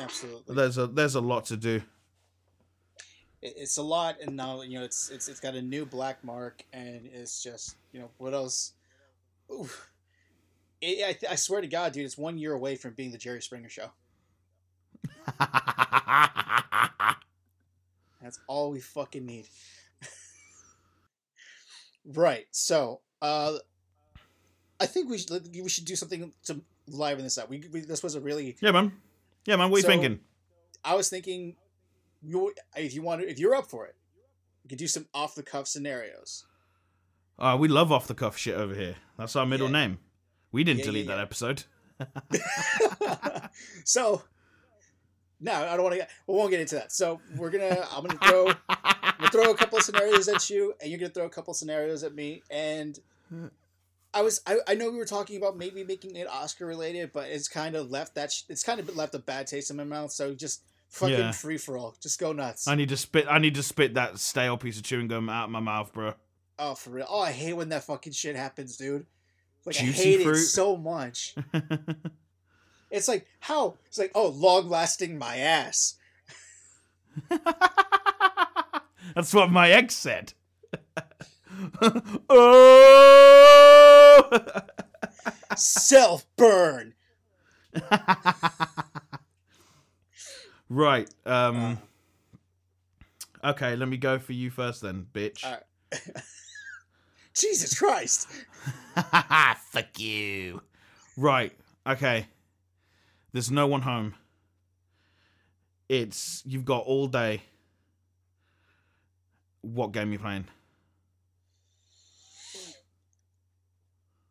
[0.00, 0.54] absolutely.
[0.56, 1.80] There's a there's a lot to do.
[3.42, 6.64] it's a lot, and now you know it's it's it's got a new black mark,
[6.72, 8.72] and it's just you know what else?
[9.54, 9.88] Oof.
[10.80, 13.40] It, I, I swear to God, dude, it's one year away from being the Jerry
[13.40, 13.90] Springer show.
[18.26, 19.46] That's all we fucking need.
[22.04, 22.44] right.
[22.50, 23.52] So, uh,
[24.80, 27.48] I think we should we should do something to liven this up.
[27.48, 28.90] We, we this was a really yeah, man.
[29.44, 29.70] Yeah, man.
[29.70, 30.20] What are So- you thinking?
[30.84, 31.54] I was thinking,
[32.20, 33.94] you if you want to, if you're up for it,
[34.64, 36.46] we could do some off the cuff scenarios.
[37.38, 38.96] Uh, we love off the cuff shit over here.
[39.16, 39.86] That's our middle Yeah.
[39.86, 39.98] name.
[40.50, 41.14] We didn't yeah, delete yeah.
[41.16, 41.64] that episode.
[43.84, 44.22] so,
[45.40, 45.98] no, I don't want to.
[45.98, 46.92] get We won't get into that.
[46.92, 47.86] So we're gonna.
[47.92, 48.48] I'm gonna throw.
[48.68, 51.50] I'm gonna throw a couple of scenarios at you, and you're gonna throw a couple
[51.52, 52.42] of scenarios at me.
[52.50, 52.98] And
[54.14, 54.40] I was.
[54.46, 57.76] I, I know we were talking about maybe making it Oscar related, but it's kind
[57.76, 58.32] of left that.
[58.32, 60.10] Sh- it's kind of left a bad taste in my mouth.
[60.12, 61.32] So just fucking Yeah.
[61.32, 61.94] free for all.
[62.00, 62.66] Just go nuts.
[62.66, 63.26] I need to spit.
[63.28, 66.14] I need to spit that stale piece of chewing gum out of my mouth, bro.
[66.58, 67.06] Oh, for real.
[67.10, 69.04] Oh, I hate when that fucking shit happens, dude.
[69.66, 70.36] Like I Juicy hate fruit.
[70.36, 71.34] it so much.
[72.90, 73.74] It's like how?
[73.86, 75.94] It's like oh, long lasting my ass.
[79.14, 80.32] That's what my ex said.
[82.28, 82.62] oh!
[85.56, 86.94] Self burn.
[90.68, 91.08] Right.
[91.24, 91.78] Um.
[93.44, 95.44] Okay, let me go for you first, then, bitch.
[95.44, 95.62] Right.
[97.32, 98.28] Jesus Christ.
[99.70, 100.62] Fuck you.
[101.16, 101.52] Right.
[101.86, 102.26] Okay.
[103.36, 104.14] There's no one home.
[105.90, 107.42] It's you've got all day.
[109.60, 110.46] What game you playing?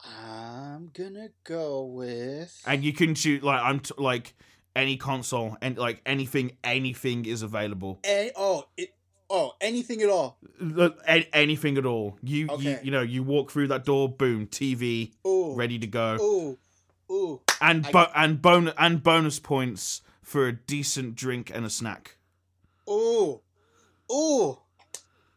[0.03, 2.59] I'm gonna go with.
[2.65, 4.33] And you can choose like I'm t- like
[4.75, 6.57] any console and like anything.
[6.63, 7.99] Anything is available.
[8.07, 8.89] A- oh, it.
[9.29, 10.39] Oh, anything at all.
[11.07, 12.17] A- anything at all.
[12.23, 14.09] You you you know you walk through that door.
[14.09, 14.47] Boom.
[14.47, 15.53] TV Ooh.
[15.53, 16.17] ready to go.
[16.19, 16.57] Ooh.
[17.11, 17.41] Ooh.
[17.61, 22.17] and I- and bonus and bonus points for a decent drink and a snack.
[22.89, 23.41] Ooh.
[24.11, 24.57] Ooh.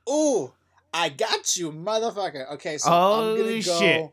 [0.09, 0.53] Ooh.
[0.93, 2.51] I got you, motherfucker.
[2.55, 3.79] Okay, so Oh, I'm gonna go.
[3.79, 4.11] shit.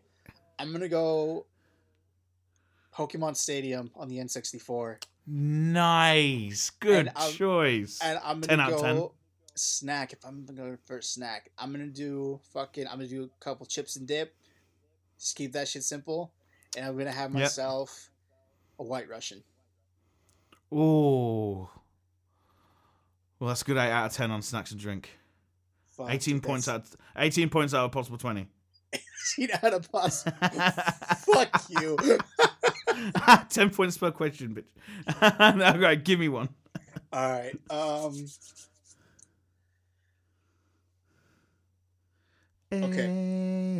[0.60, 1.46] I'm gonna go.
[2.94, 8.00] Pokemon Stadium on the N64, Nice, good And choice.
[8.02, 9.10] and I'm gonna out go 10.
[9.56, 10.14] snack.
[10.14, 12.88] If I'm gonna go for a snack, I'm gonna do fucking.
[12.88, 14.34] I'm gonna do a couple chips and dip.
[15.20, 16.32] Just keep that shit simple,
[16.76, 17.42] and I'm gonna have Yep.
[17.42, 18.10] myself
[18.80, 19.44] a White Russian.
[20.74, 21.70] Ooh.
[23.40, 25.10] Well, that's a good eight out of ten on snacks and drink.
[25.90, 26.84] Fuck, Eighteen points out.
[27.18, 28.48] Eighteen points out of possible twenty.
[29.36, 30.36] Cheat out of possible.
[30.42, 31.98] Fuck you.
[33.50, 35.72] ten points per question, bitch.
[35.74, 36.50] All right, give me one.
[37.12, 37.60] All right.
[37.70, 38.26] Um.
[42.74, 43.80] Okay.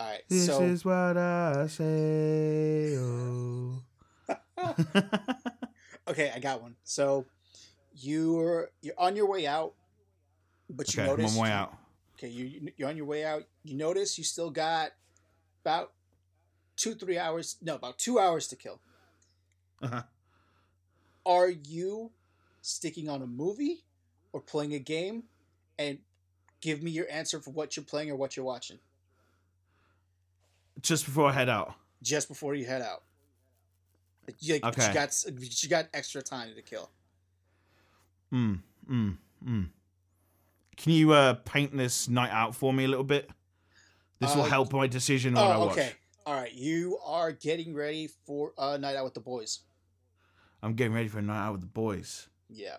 [0.00, 0.22] Ayo, All right.
[0.28, 2.96] this so is what I say.
[2.96, 3.82] oh.
[6.08, 6.76] okay, I got one.
[6.84, 7.26] So
[7.94, 9.74] you're you're on your way out,
[10.68, 11.74] but you okay, I'm notice on way out.
[12.18, 13.44] Okay, you you're on your way out.
[13.62, 14.92] You notice you still got
[15.64, 15.92] about
[16.76, 17.56] two three hours.
[17.62, 18.80] No, about two hours to kill.
[19.82, 20.02] Uh-huh.
[21.26, 22.10] Are you
[22.62, 23.84] sticking on a movie
[24.32, 25.24] or playing a game?
[25.78, 25.98] And
[26.60, 28.78] give me your answer for what you're playing or what you're watching
[30.82, 31.74] Just before I head out.
[32.02, 33.02] just before you head out.
[34.38, 34.86] You, Okay.
[34.88, 35.24] you got
[35.62, 36.90] you got extra time to kill.
[38.32, 39.68] Mm, mm, mm.
[40.76, 43.28] Can you uh, paint this night out for me a little bit?
[44.20, 45.72] This will Uh, help my decision on what I Oh, watch.
[45.78, 45.92] okay.
[46.26, 46.52] All right.
[46.52, 49.60] You are getting ready for a night out with the boys.
[50.62, 52.28] I'm getting ready for a night out with the boys.
[52.48, 52.76] Yeah.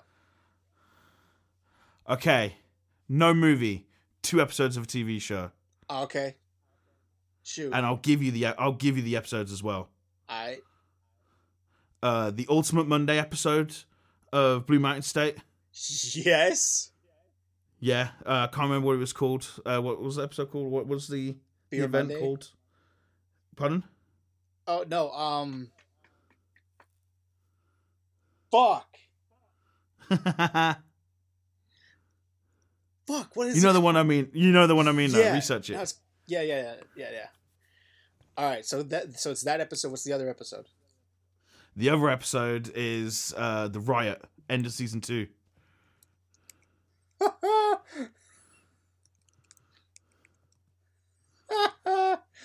[2.09, 2.55] Okay,
[3.07, 3.87] no movie,
[4.21, 5.51] two episodes of a TV show,
[5.89, 6.35] Okay.
[7.43, 7.73] Shoot.
[7.73, 9.89] and I'll give you the I'll give you the episodes as well.
[10.29, 10.59] I
[12.03, 13.75] Uh, the Ultimate Monday episode
[14.31, 15.37] of Blue Mountain State.
[16.13, 16.91] yes.
[17.79, 19.47] Yeah, uh, I can't remember what it was called.
[19.65, 20.71] Uh, what was the episode called?
[20.71, 21.35] What was the,
[21.71, 22.19] the event Monday?
[22.19, 22.49] called?
[23.55, 23.83] Pardon?
[24.67, 25.09] Oh no.
[25.11, 25.71] Um.
[28.51, 28.87] Fuck.
[33.07, 33.35] Fuck.
[33.35, 33.55] What is?
[33.57, 34.29] you know it the one I mean.
[34.33, 35.11] You know the one I mean.
[35.11, 35.19] Though.
[35.19, 35.93] Yeah, Research it.
[36.31, 37.25] Yeah, yeah, yeah, yeah, yeah.
[38.37, 38.65] All right.
[38.65, 39.89] So that so it's that episode.
[39.91, 40.65] What's the other episode?
[41.75, 45.27] The other episode is uh, the riot, end of season two.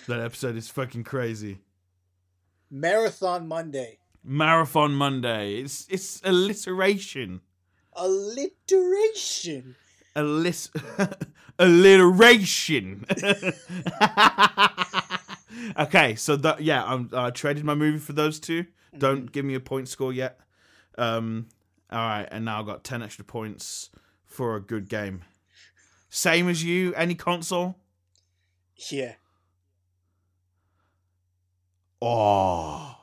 [0.07, 1.59] That episode is fucking crazy.
[2.71, 3.99] Marathon Monday.
[4.23, 5.55] Marathon Monday.
[5.59, 7.41] It's it's alliteration.
[7.91, 9.75] Alliteration.
[10.17, 10.71] Allis-
[11.59, 13.05] alliteration.
[15.79, 19.45] okay, so that yeah, I'm I traded my movie for those 2 do Don't give
[19.45, 20.39] me a point score yet.
[20.97, 21.47] Um,
[21.91, 23.91] all right, and now I've got ten extra points
[24.25, 25.21] for a good game.
[26.09, 26.93] Same as you.
[26.95, 27.77] Any console?
[28.91, 29.13] Yeah.
[32.01, 32.95] Oh.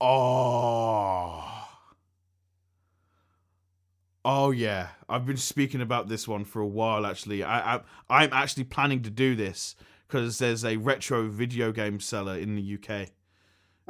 [0.00, 1.47] Oh.
[4.30, 7.06] Oh yeah, I've been speaking about this one for a while.
[7.06, 7.80] Actually, I, I
[8.10, 9.74] I'm actually planning to do this
[10.06, 13.08] because there's a retro video game seller in the UK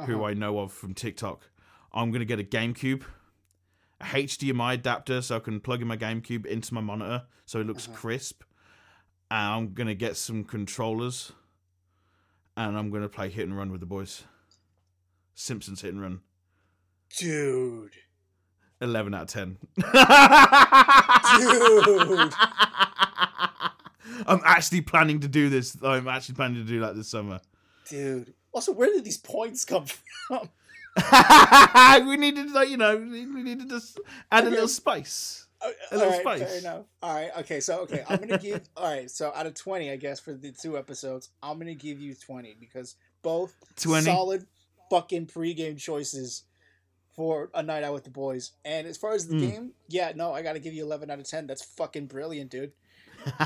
[0.05, 0.27] who uh-huh.
[0.27, 1.49] I know of from TikTok.
[1.91, 3.03] I'm gonna get a GameCube,
[3.99, 7.67] a HDMI adapter so I can plug in my GameCube into my monitor so it
[7.67, 7.97] looks uh-huh.
[7.97, 8.43] crisp.
[9.29, 11.33] And I'm gonna get some controllers,
[12.55, 14.23] and I'm gonna play Hit and Run with the boys.
[15.35, 16.21] Simpsons Hit and Run.
[17.17, 17.91] Dude.
[18.81, 19.57] 11 out of 10.
[19.77, 19.85] Dude.
[24.27, 25.77] I'm actually planning to do this.
[25.83, 27.39] I'm actually planning to do that this summer.
[27.89, 28.33] Dude.
[28.51, 30.49] Also, where did these points come from?
[32.07, 33.81] we needed, like, you know, we needed to
[34.31, 35.45] add a little spice.
[35.61, 36.49] Uh, A little all right, spice.
[36.49, 36.85] Fair enough.
[37.01, 37.31] All right.
[37.39, 37.59] Okay.
[37.59, 38.61] So okay, I'm gonna give.
[38.77, 39.11] all right.
[39.11, 42.55] So out of twenty, I guess for the two episodes, I'm gonna give you twenty
[42.57, 44.05] because both 20?
[44.05, 44.45] solid
[44.89, 46.43] fucking pregame choices
[47.19, 48.53] for a night out with the boys.
[48.63, 49.41] And as far as the Mm.
[49.41, 51.47] game, yeah, no, I gotta give you eleven out of ten.
[51.47, 52.71] That's fucking brilliant, dude.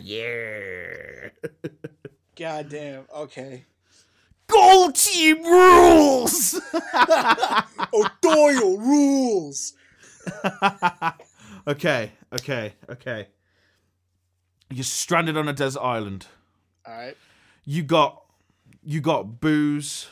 [0.00, 1.30] yeah.
[2.36, 3.04] God damn.
[3.12, 3.64] Okay.
[4.46, 6.54] Goal team rules.
[7.92, 9.72] O'Doyle rules.
[11.66, 13.26] okay, okay, okay.
[14.70, 16.28] You're stranded on a desert island.
[16.86, 17.16] All right.
[17.64, 18.22] You got
[18.84, 20.06] you got booze.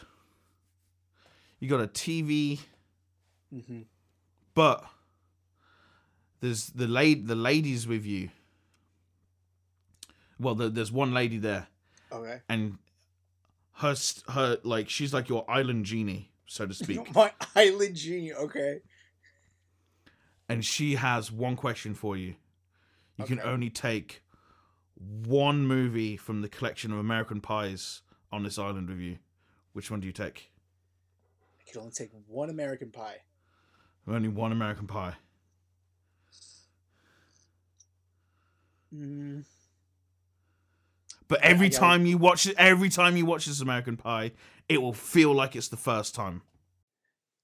[1.65, 2.59] You got a TV,
[3.55, 3.83] Mm-hmm.
[4.53, 4.85] but
[6.41, 8.29] there's the lady the ladies with you.
[10.39, 11.69] Well, the, there's one lady there,
[12.13, 12.41] Okay.
[12.51, 12.77] and
[13.77, 13.95] her
[14.29, 17.15] her like she's like your island genie, so to speak.
[17.15, 18.35] My island genie.
[18.35, 18.81] Okay.
[20.51, 22.35] and she has one question for you.
[23.17, 24.23] You can only take
[24.99, 29.17] one movie from the collection of American Pies on this island with you.
[29.73, 30.51] Which one do you take?
[31.67, 33.17] I can only take one American Pie.
[34.07, 35.15] Only one American Pie.
[38.95, 39.45] Mm,
[41.27, 44.33] But every gotta- time you watch it, every time you watch this American Pie,
[44.69, 46.43] it will feel like it's the first time.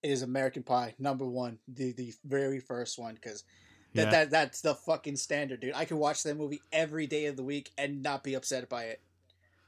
[0.02, 3.44] it is American Pie number one, the the very first one, because
[3.92, 4.10] that, Yeah.
[4.10, 5.74] that that's the fucking standard, dude.
[5.74, 8.84] I can watch that movie every day of the week and not be upset by
[8.84, 9.02] it.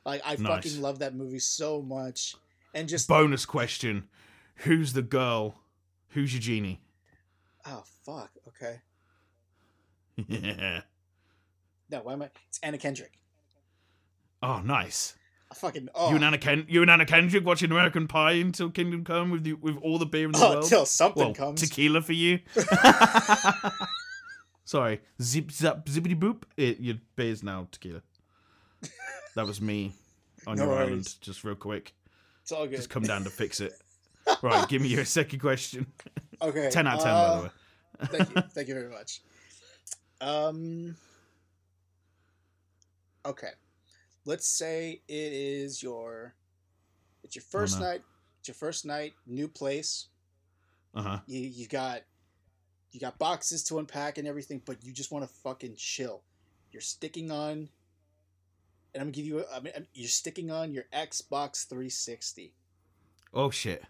[0.07, 0.47] Like I Nice.
[0.65, 2.35] fucking love that movie so much,
[2.73, 4.09] and just Bonus question:
[4.57, 5.57] Who's the girl?
[6.11, 6.81] Who's your genie?
[7.67, 8.81] oh fuck, okay.
[10.29, 10.83] Yeah.
[11.91, 12.31] No, why am I?
[12.49, 13.13] It's Anna Kendrick.
[14.43, 15.15] Oh, nice.
[15.51, 18.71] I fucking oh, You and Anna Ken- you and Anna Kendrick watching American Pie until
[18.71, 20.65] Kingdom Come with the, with all the beer in the Oh, world.
[20.71, 21.61] till something well, comes.
[21.61, 22.39] Tequila for you.
[24.65, 26.45] Sorry, zip zap zippity boop.
[26.57, 28.01] It your beer's now tequila.
[29.35, 29.93] That was me
[30.47, 30.89] on No your worries.
[30.89, 31.93] island, just real quick.
[32.41, 32.77] it's all good.
[32.77, 33.73] Just come down to fix it.
[34.43, 35.87] Right, give me your second question.
[36.41, 37.51] Okay, Ten out of ten, uh, by the way.
[38.25, 39.20] thank you, thank you very much.
[40.20, 40.97] Um.
[43.25, 43.51] Okay,
[44.25, 46.35] let's say it is your,
[47.23, 47.87] it's your first Oh, no.
[47.91, 48.03] night.
[48.41, 50.09] It's your first night, new place.
[50.95, 51.18] Uh huh.
[51.27, 52.01] You you got,
[52.91, 56.23] you got boxes to unpack and everything, but you just want to fucking chill.
[56.73, 57.68] You're sticking on,
[58.93, 59.45] and I'm gonna give you.
[59.55, 62.53] I mean, you're sticking on your Xbox 360.
[63.33, 63.85] Oh shit.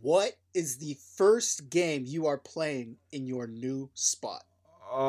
[0.00, 4.42] What is the first game you are playing in your new spot?
[4.94, 5.04] Oh,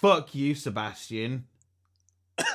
[0.00, 1.44] fuck you, Sebastian.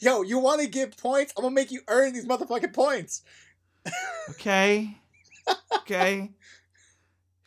[0.00, 1.32] Yo, you want to get points?
[1.36, 3.22] I'm gonna make you earn these motherfucking points.
[4.30, 4.94] Okay.
[5.78, 6.30] Okay.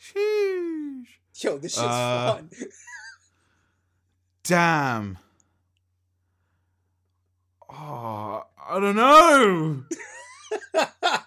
[0.02, 1.06] Sheesh.
[1.44, 2.50] Yo, this shit's Uh, fun.
[4.44, 5.18] Damn.
[7.70, 9.84] Oh, I don't know.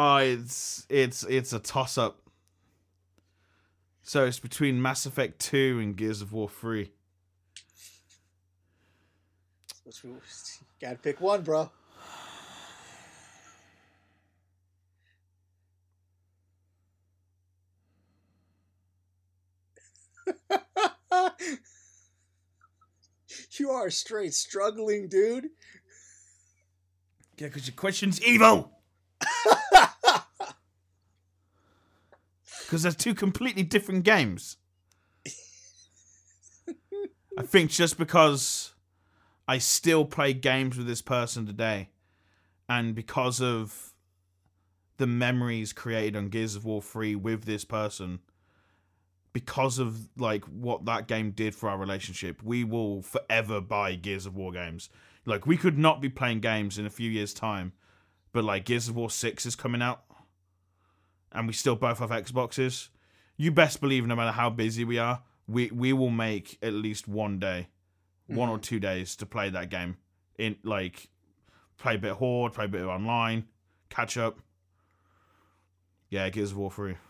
[0.00, 2.20] Oh, it's it's it's a toss up.
[4.04, 6.92] So it's between Mass Effect 2 and Gears of War 3.
[9.82, 10.04] Which
[10.80, 11.72] Gotta pick one, bro.
[23.58, 25.46] you are straight struggling, dude.
[27.36, 28.77] Yeah, because your question's evil.
[32.68, 34.58] Because they're two completely different games.
[37.38, 38.74] I think just because
[39.46, 41.88] I still play games with this person today,
[42.68, 43.94] and because of
[44.98, 48.18] the memories created on Gears of War 3 with this person,
[49.32, 54.26] because of like what that game did for our relationship, we will forever buy Gears
[54.26, 54.90] of War games.
[55.24, 57.72] Like we could not be playing games in a few years' time,
[58.32, 60.02] but like Gears of War 6 is coming out
[61.32, 62.88] and we still both have Xboxes.
[63.36, 67.08] You best believe no matter how busy we are, we we will make at least
[67.08, 67.68] one day,
[68.26, 68.62] one or mm.
[68.62, 69.96] two days to play that game.
[70.38, 71.08] In like
[71.78, 73.46] play a bit of Horde, play a bit of online,
[73.88, 74.38] catch up.
[76.10, 76.94] Yeah, Gears of War 3.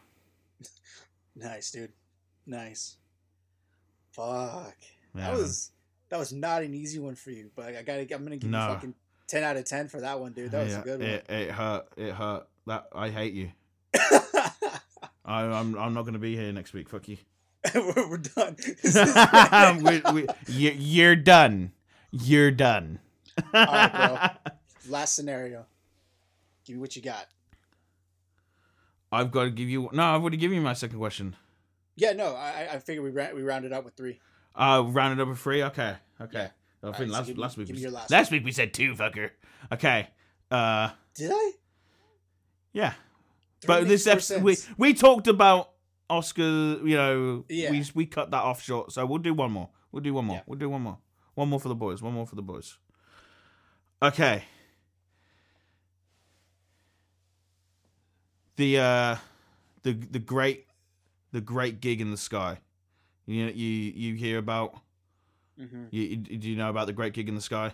[1.36, 1.92] Nice, dude.
[2.48, 2.96] Nice.
[4.10, 4.74] Fuck.
[5.14, 5.70] Yeah, that was
[6.08, 8.00] that was not an easy one for you, but I gotta.
[8.12, 8.66] I'm gonna give No.
[8.66, 8.94] you fucking
[9.28, 10.50] ten out of ten for that one, dude.
[10.50, 11.08] That was Yeah, a good one.
[11.08, 11.86] It, it hurt.
[11.96, 12.48] It hurt.
[12.66, 13.52] That I hate you.
[15.28, 16.88] I, I'm I'm not gonna be here next week.
[16.88, 17.18] Fuck you.
[17.74, 18.56] we're, we're done.
[18.56, 21.72] This is- we, we, you, you're done.
[22.10, 22.98] You're done.
[23.52, 24.52] right, bro.
[24.88, 25.66] Last scenario.
[26.64, 27.26] Give me what you got.
[29.12, 29.90] I've got to give you.
[29.92, 31.36] No, I've already given you my second question.
[31.96, 34.20] Yeah, no, I I figured we ra- we rounded up with three.
[34.54, 35.62] Uh, rounded up with three.
[35.62, 36.48] Okay, okay.
[36.82, 38.44] I Alright, think so last give me- week give we, me your last last week
[38.44, 39.30] we said two, fucker.
[39.72, 40.08] Okay.
[40.50, 41.52] Uh, Did I?
[42.72, 42.92] yeah.
[43.66, 45.70] But this episode, we we talked about
[46.08, 46.42] Oscar.
[46.42, 47.70] You know, Yeah.
[47.70, 48.92] we we cut that off short.
[48.92, 49.70] So we'll do one more.
[49.92, 50.36] We'll do one more.
[50.36, 50.42] Yeah.
[50.46, 50.98] We'll do one more.
[51.34, 52.02] One more for the boys.
[52.02, 52.76] One more for the boys.
[54.02, 54.44] Okay.
[58.56, 59.16] The uh,
[59.82, 60.66] the the great
[61.32, 62.58] the great gig in the sky.
[63.26, 64.74] You know, you you hear about?
[65.60, 65.88] Mhm.
[65.90, 67.72] You, you do you know about the great gig in the sky?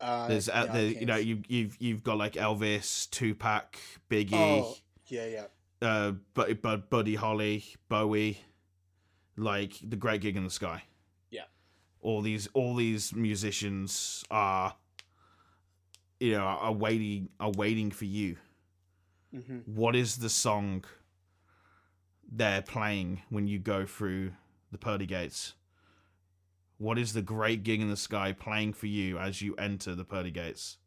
[0.00, 3.78] Uh, There's uh, no, the, you know you you've you've got like Elvis, Tupac,
[4.10, 5.46] Biggie, Oh, yeah, yeah.
[5.88, 8.40] uh, Bud, Bud, Buddy Holly, Bowie,
[9.36, 10.82] like the Great Gig in the Sky.
[11.30, 11.44] Yeah.
[12.00, 14.74] All these all these musicians are,
[16.18, 18.36] you know, are waiting are waiting for you.
[19.32, 20.84] hmm What is the song
[22.32, 24.32] they're playing when you go through
[24.72, 25.54] the pearly gates?
[26.80, 30.02] What is the Great Gig in the Sky playing for you as you enter the
[30.02, 30.78] pearly gates?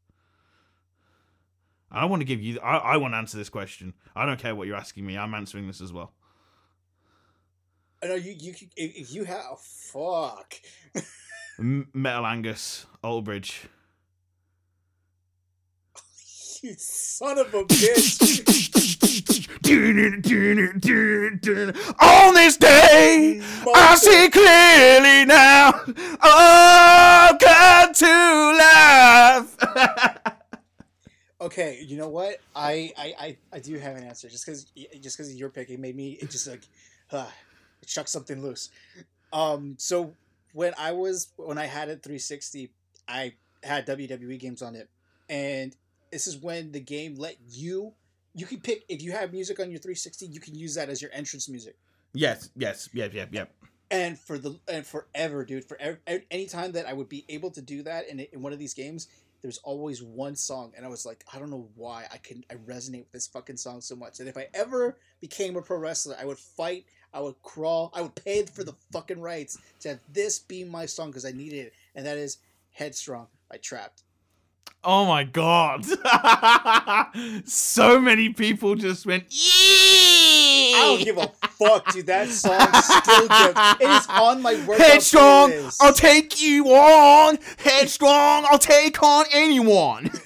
[1.91, 2.59] I want to give you.
[2.61, 3.93] I, I want to answer this question.
[4.15, 5.19] I don't care what you're asking me.
[5.19, 6.13] I'm answering this as well.
[8.01, 8.31] I know you.
[8.31, 8.55] You.
[8.75, 10.55] If you have, fuck.
[11.59, 13.61] Metal Angus, Old Bridge.
[16.63, 18.39] You son of a bitch.
[21.99, 23.41] On this day,
[23.75, 25.73] I see clearly now.
[26.23, 29.57] Oh, come to life.
[31.41, 32.37] okay, you know what?
[32.55, 34.29] I I I, I do have an answer.
[34.29, 34.63] Just because
[35.01, 36.61] just because you're picking made me it just like
[37.11, 37.27] uh,
[37.81, 38.69] it chucked something loose.
[39.33, 39.75] Um.
[39.77, 40.15] So
[40.53, 42.71] when I was when I had it 360,
[43.09, 43.33] I
[43.63, 44.87] had WWE games on it,
[45.27, 45.75] and
[46.13, 47.93] this is when the game let you.
[48.35, 51.01] You can pick if you have music on your 360, you can use that as
[51.01, 51.75] your entrance music.
[52.13, 53.51] yes, yes, yep, yep, yep.
[53.89, 55.77] and for the and forever dude for
[56.31, 58.73] any time that i would be able to do that in, in one of these
[58.73, 59.07] games
[59.41, 62.55] there's always one song and i was like i don't know why i can i
[62.71, 66.15] resonate with this fucking song so much and if i ever became a pro wrestler
[66.19, 69.99] i would fight i would crawl i would pay for the fucking rights to have
[70.11, 72.37] this be my song because i needed it and that is
[72.71, 74.03] headstrong by Trapt
[74.85, 75.85] Oh my god.
[77.47, 80.73] so many people just went, Yee!
[80.75, 84.85] i don't give a fuck dude that song still gets it is on my workout
[84.85, 85.77] Headstrong, playlist.
[85.79, 87.37] I'll take you on.
[87.57, 90.09] Headstrong, I'll take on anyone.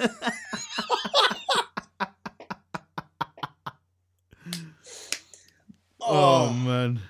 [6.10, 7.02] Oh, oh man.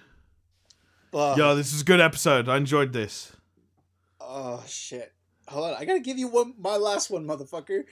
[1.11, 1.37] Fuck.
[1.37, 2.49] Yo, this is a good episode.
[2.49, 3.31] I enjoyed this.
[4.19, 5.13] Oh shit!
[5.49, 7.83] Hold on, I gotta give you one, my last one, motherfucker.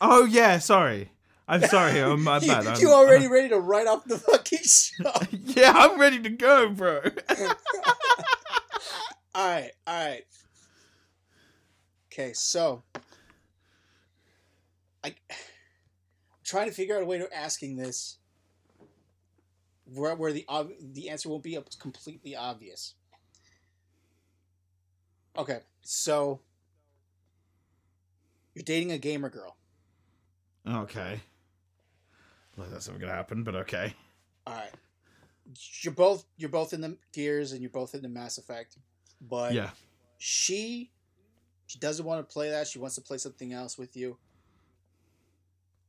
[0.00, 1.10] Oh yeah, sorry.
[1.48, 1.98] I'm sorry.
[1.98, 2.66] I'm my you, bad.
[2.66, 5.12] I'm- you already ready to write off the fucking show?
[5.44, 7.00] yeah, I'm ready to go, bro.
[9.34, 10.22] all right, all right.
[12.12, 12.82] Okay, so
[15.02, 15.14] I I'm
[16.44, 18.18] trying to figure out a way to asking this
[19.92, 22.94] where where the ob- the answer won't be completely obvious.
[25.36, 26.40] Okay, so
[28.54, 29.56] you're dating a gamer girl.
[30.66, 31.20] okay.
[32.56, 33.94] Well, that's not gonna happen, but okay.
[34.46, 34.70] All right.
[35.82, 38.76] You're both you're both in the Gears and you're both in the Mass Effect,
[39.20, 39.70] but Yeah.
[40.18, 40.90] she
[41.66, 42.66] she doesn't want to play that.
[42.66, 44.18] She wants to play something else with you,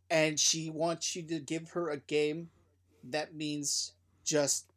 [0.09, 2.49] and she wants you to give her a game
[3.03, 3.93] that means
[4.24, 4.72] just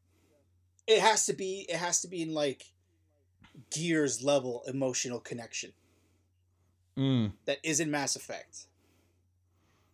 [0.87, 2.65] it has to be it has to be in like
[3.71, 5.73] Gears level emotional connection
[6.99, 7.33] Mm.
[7.47, 8.67] that is in Mass Effect.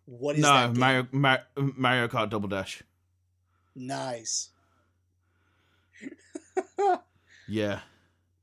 [0.06, 0.74] What is No, that?
[0.74, 1.08] game?
[1.12, 1.42] Mario,
[1.76, 2.82] Mario Kart Double Dash.
[3.74, 4.50] Nice.
[7.48, 7.80] Yeah.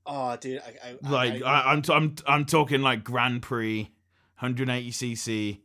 [0.06, 3.90] Oh, dude, I, I Like I, I, I'm, I'm, I'm talking like Grand Prix,
[4.42, 5.62] 180cc.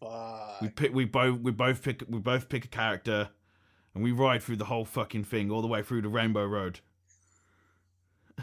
[0.00, 0.60] fuck.
[0.60, 3.28] We pick, we both, we both pick, we both pick a character,
[3.94, 6.80] and we ride through the whole fucking thing, all the way through the Rainbow Road.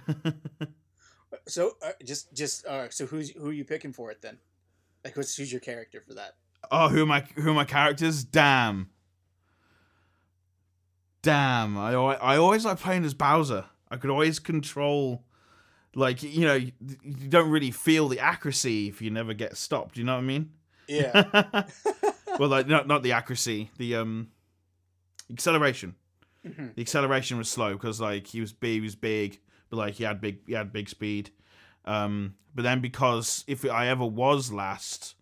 [1.47, 2.93] So uh, just just right.
[2.93, 4.37] So who's who are you picking for it then?
[5.03, 6.35] Like who's who's your character for that?
[6.69, 8.23] Oh, who are my, who are my characters?
[8.23, 8.89] Damn.
[11.21, 11.77] Damn.
[11.77, 13.65] I, I always like playing as Bowser.
[13.89, 15.23] I could always control,
[15.95, 16.71] like you know, you,
[17.29, 19.97] don't really feel the accuracy if you never get stopped.
[19.97, 20.51] You know what I mean?
[20.87, 21.63] Yeah.
[22.39, 24.29] well, like not not the accuracy, the um
[25.29, 25.95] acceleration.
[26.45, 26.75] Mhm.
[26.75, 29.39] The acceleration was slow because like he was big, he was big,
[29.71, 31.31] but like he had big, he had big speed.
[31.85, 35.15] Um, but then because if I ever was last,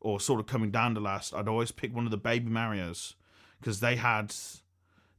[0.00, 3.14] or sort of coming down to last, I'd always pick one of the baby Mario's
[3.58, 4.34] because they had,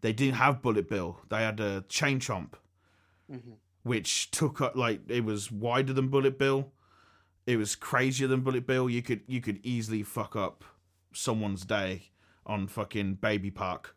[0.01, 1.19] they didn't have Bullet Bill.
[1.29, 2.53] They had a Chain Chomp,
[3.81, 6.71] which took up like it was wider than Bullet Bill.
[7.47, 8.87] It was crazier than Bullet Bill.
[8.89, 10.63] You could you could easily fuck up
[11.13, 12.09] someone's day
[12.45, 13.95] on fucking Baby Park.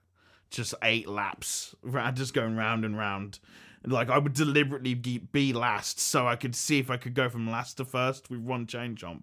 [0.51, 1.74] Just eight laps,
[2.14, 3.41] just going round and round.
[3.85, 7.51] Like I would deliberately be- last so I could see if I could go from
[7.51, 9.22] last to first with one chain Chomp.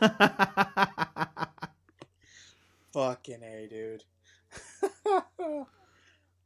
[2.92, 4.04] Fucking A, dude.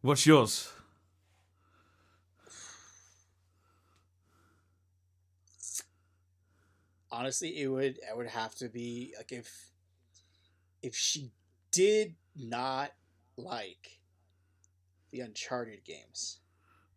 [0.00, 0.72] What's yours?
[7.10, 9.70] Honestly, it would it would have to be like if
[10.82, 11.30] if she
[11.72, 12.92] did not
[13.36, 14.00] like
[15.10, 16.40] the Uncharted games.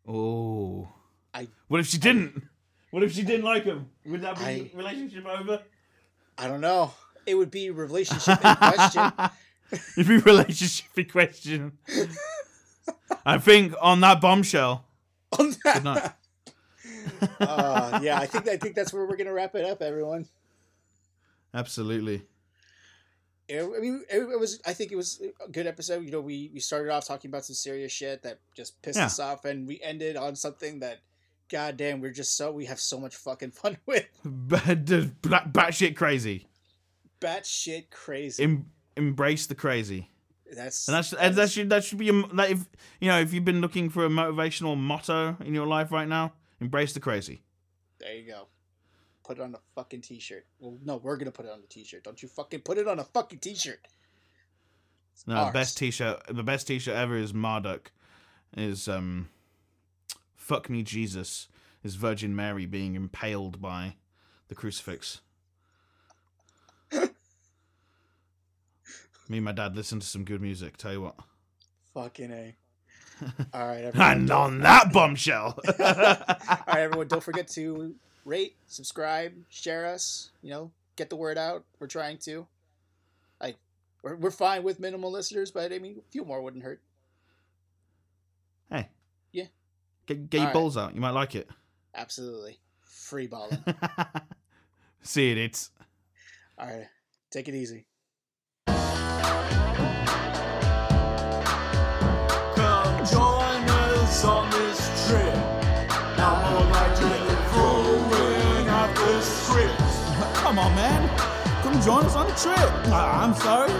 [0.10, 0.88] Oh.
[1.34, 2.42] I What if she didn't?
[2.92, 3.90] What if she didn't like him?
[4.08, 5.62] Would that be I- relationship over?
[6.38, 6.92] I don't know.
[7.28, 9.12] It would be relationship in question.
[9.98, 11.78] It'd be relationship in question.
[13.26, 14.86] I think on that bombshell.
[15.38, 16.12] On that- Good night.
[17.40, 20.26] uh, yeah, I think I think that's where we're gonna wrap it up, everyone.
[21.54, 22.24] Absolutely.
[23.50, 24.62] It, I mean, it, it was.
[24.66, 26.06] I think it was a good episode.
[26.06, 29.06] You know, we we started off talking about some serious shit that just pissed Yeah.
[29.08, 31.00] us off, and we ended on something that,
[31.50, 34.06] goddamn, we're just so we have so much fucking fun with.
[34.24, 36.48] Bat batshit crazy.
[37.20, 38.44] Batshit crazy.
[38.44, 40.10] Em- embrace the crazy.
[40.56, 42.66] that's And that's and that should that should be a, like if
[43.02, 46.34] you know if you've been looking for a motivational motto in your life right now,
[46.62, 47.42] embrace the crazy.
[48.00, 48.48] there you go.
[49.30, 50.48] Put it on a fucking t-shirt.
[50.58, 52.04] Well, no, we're gonna put it on a t-shirt.
[52.04, 53.80] Don't you fucking put it on a fucking t-shirt.
[55.28, 55.54] No, Ours.
[55.54, 57.92] best t-shirt, the best t-shirt ever is Marduk.
[58.58, 59.30] Is um,
[60.36, 61.48] fuck me Jesus.
[61.84, 63.98] Is Virgin Mary being impaled by
[64.48, 65.22] the crucifix?
[66.92, 66.98] me
[69.30, 70.76] and my dad listen to some good music.
[70.76, 71.20] Tell you what.
[71.94, 72.56] Fucking a.
[73.54, 74.12] All right, everyone.
[74.12, 75.60] And on that bombshell.
[75.68, 77.08] All right, everyone.
[77.08, 77.94] Don't forget to
[78.30, 80.32] rate, subscribe, share us.
[80.42, 81.66] You know, get the word out.
[81.80, 82.48] We're trying to.
[83.42, 83.58] Like,
[84.04, 86.82] we're we're fine with minimal listeners, but I mean, a few more wouldn't hurt.
[88.72, 88.88] hey.
[89.32, 89.46] Yeah.
[90.06, 90.54] Get, get your right.
[90.54, 90.96] balls out.
[90.96, 91.50] You might like it.
[91.94, 93.64] Absolutely, free balling.
[95.02, 95.38] See it.
[95.38, 95.72] It's.
[96.58, 96.88] All right,
[97.32, 97.86] take it easy.
[111.80, 112.70] Come join us on the trip.
[112.92, 113.72] Ah, I'm sorry.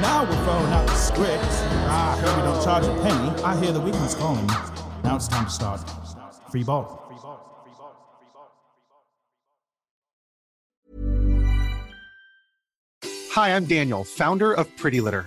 [0.00, 1.44] Now we're throwing out the script.
[1.86, 3.42] I we don't charge a penny.
[3.42, 4.46] I hear the weekend's calling.
[4.46, 5.82] Now it's time to start.
[6.50, 7.02] Free ball.
[13.32, 15.26] Hi, I'm Daniel, founder of Pretty Litter.